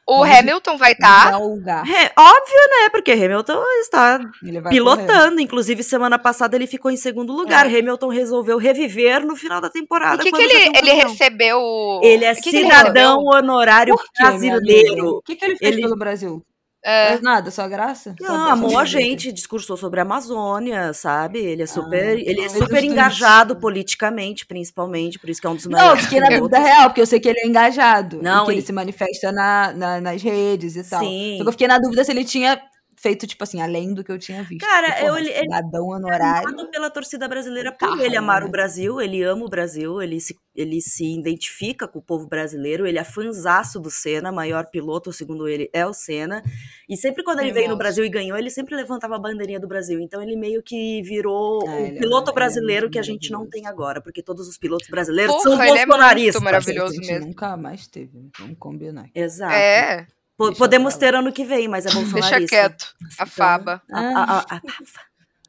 [0.06, 1.38] O Vamos Hamilton vai estar.
[1.38, 1.82] lugar.
[1.88, 2.88] É, óbvio, né?
[2.90, 4.28] Porque Hamilton está vai
[4.60, 4.68] correr.
[4.70, 5.40] pilotando.
[5.40, 7.66] Inclusive, semana passada ele ficou em segundo lugar.
[7.66, 10.16] Hamilton resolveu reviver no final da temporada.
[10.16, 12.00] o que, que quando ele, ele recebeu?
[12.02, 14.60] Ele é que que ele cidadão honorário Por quê, minha amiga?
[14.60, 15.08] brasileiro.
[15.08, 16.44] O que, que ele fez Ele- pelo Brasil?
[16.86, 18.14] É, É nada, só graça?
[18.20, 21.38] Não, só amou a gente, discursou sobre a Amazônia, sabe?
[21.38, 25.46] Ele é super, Ah, ele é fez super os engajado politicamente, principalmente, por isso que
[25.46, 26.50] é um dos Não, eu melhores fiquei na pilotos.
[26.50, 28.20] dúvida real, porque eu sei que ele é engajado.
[28.22, 31.00] Não, e que ele, ele- se manifesta na, na- nas redes e tal.
[31.02, 31.36] Sim.
[31.38, 32.60] Só que eu fiquei na dúvida se ele tinha
[33.04, 34.64] feito, tipo assim, além do que eu tinha visto.
[34.66, 36.48] Cara, Porque, eu- ele- cidadão honorário.
[36.48, 38.46] amado pela torcida brasileira por Carro, ele amar né?
[38.48, 42.86] o Brasil, ele ama o Brasil, ele se, ele se identifica com o povo brasileiro,
[42.86, 46.42] ele é fanzaço do Senna, maior piloto, segundo ele, é o Senna.
[46.88, 47.76] E sempre quando ele veio no.
[47.76, 50.00] Brasil e ganhou, ele sempre levantava a bandeirinha do Brasil.
[50.00, 52.98] Então ele meio que virou É, o ele é- piloto ele é brasileiro muito que
[52.98, 55.88] a gente não tem agora, porque todos os pilotos brasileiros Porra, são ele é muito
[55.88, 56.42] bolsonaristas.
[56.42, 56.92] maravilhoso.
[56.92, 57.26] A gente mesmo.
[57.26, 59.10] nunca mais teve, vamos combinar.
[59.14, 59.52] Exato.
[59.52, 60.06] é,
[60.36, 62.38] Podemos ter ano que vem, mas é bolsonarista.
[62.38, 62.94] deixa quieto.
[63.02, 63.82] A Então, Faba.
[63.92, 64.60] A, a, a,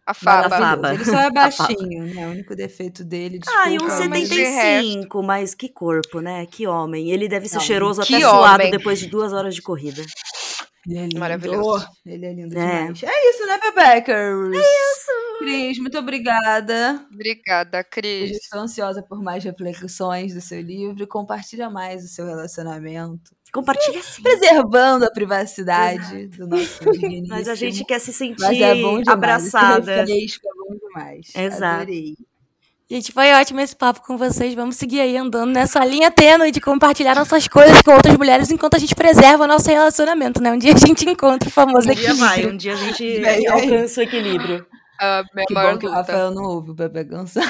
[0.07, 0.49] a, Faba.
[0.57, 0.93] Faba.
[0.93, 2.27] Ele só é baixinho, né?
[2.27, 3.63] O único defeito dele, desculpa.
[3.65, 6.45] Ah, e um mas de 75, mas que corpo, né?
[6.45, 7.09] Que homem.
[7.09, 8.71] Ele deve ser Não, cheiroso até suado homem.
[8.71, 10.03] depois de duas horas de corrida.
[10.87, 11.19] Ele é lindo.
[11.19, 11.87] Maravilhoso.
[12.05, 12.83] Ele é lindo É.
[12.83, 13.01] demais.
[13.03, 14.55] É isso, né, Bebeckers?
[14.55, 15.39] É isso.
[15.39, 17.03] Cris, muito obrigada.
[17.11, 18.31] Obrigada, Eu Cris.
[18.37, 21.07] estou ansiosa por mais reflexões do seu livro.
[21.07, 23.35] Compartilha mais o seu relacionamento.
[23.55, 24.21] Compartilha sim.
[24.21, 26.79] Preservando a privacidade do nosso.
[27.29, 29.07] Mas a gente quer se sentir é demais.
[29.07, 29.95] abraçada.
[30.05, 31.27] Refresco é bom demais.
[31.33, 31.81] Exato.
[31.83, 32.15] Adorei.
[32.87, 34.53] Gente, foi ótimo esse papo com vocês.
[34.53, 38.75] Vamos seguir aí andando nessa linha tênue de compartilhar nossas coisas com outras mulheres enquanto
[38.75, 40.51] a gente preserva nosso relacionamento, né?
[40.51, 42.53] Um dia a gente encontra o famoso Um dia vai, equilíbrio.
[42.53, 44.67] um dia a gente alcança o equilíbrio.
[45.01, 45.99] A minha Que maior bom que o luta.
[46.01, 47.47] Rafael não ouve o Bebê cansado.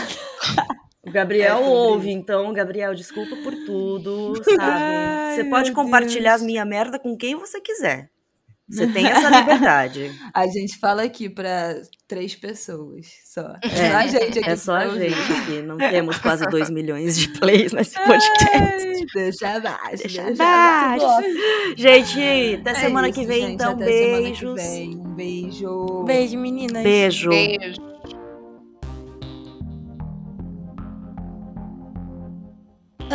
[1.06, 4.58] O Gabriel É ouve, então, Gabriel, desculpa por tudo, sabe?
[4.60, 6.41] Ai, você pode compartilhar Deus.
[6.41, 8.10] as minha merda com quem você quiser.
[8.68, 10.12] Você tem essa liberdade.
[10.34, 11.76] A gente fala aqui pra
[12.08, 13.53] três pessoas só.
[13.62, 14.49] É, só a gente aqui.
[14.49, 15.10] É só a pra ouvir.
[15.12, 15.62] gente aqui.
[15.62, 18.88] Não temos quase 2 milhões de plays nesse podcast.
[18.88, 19.97] Ai, deixa abaixo.
[19.97, 21.06] Deixa Deixa, abaixo.
[21.78, 24.56] Gente, até É semana isso, que vem, gente, então, até semana que beijos.
[24.56, 24.97] vem.
[24.97, 26.03] Um beijo.
[26.03, 26.82] Beijo, meninas.
[26.82, 27.30] Beijo.
[27.30, 27.95] Beijo.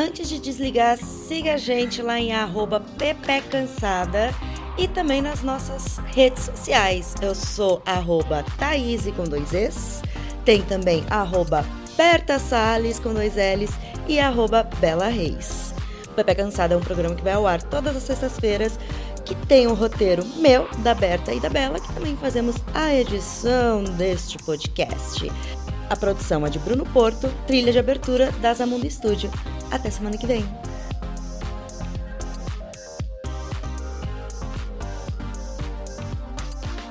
[0.00, 4.34] Antes de desligar, siga a gente lá em arroba pepecansada
[4.78, 7.14] e também nas nossas redes sociais.
[7.20, 10.00] Eu sou arroba Thaís com dois Es,
[10.42, 11.66] tem também arroba
[11.98, 13.72] Berta Salles com dois L's
[14.08, 15.74] e arroba Bela Reis.
[16.06, 18.78] O Pepe Cansada é um programa que vai ao ar todas as sextas-feiras,
[19.26, 23.84] que tem um roteiro meu, da Berta e da Bela, que também fazemos a edição
[23.84, 25.30] deste podcast.
[25.90, 29.28] A produção é de Bruno Porto, trilha de abertura da Zamundo Studio.
[29.72, 30.44] Até semana que vem.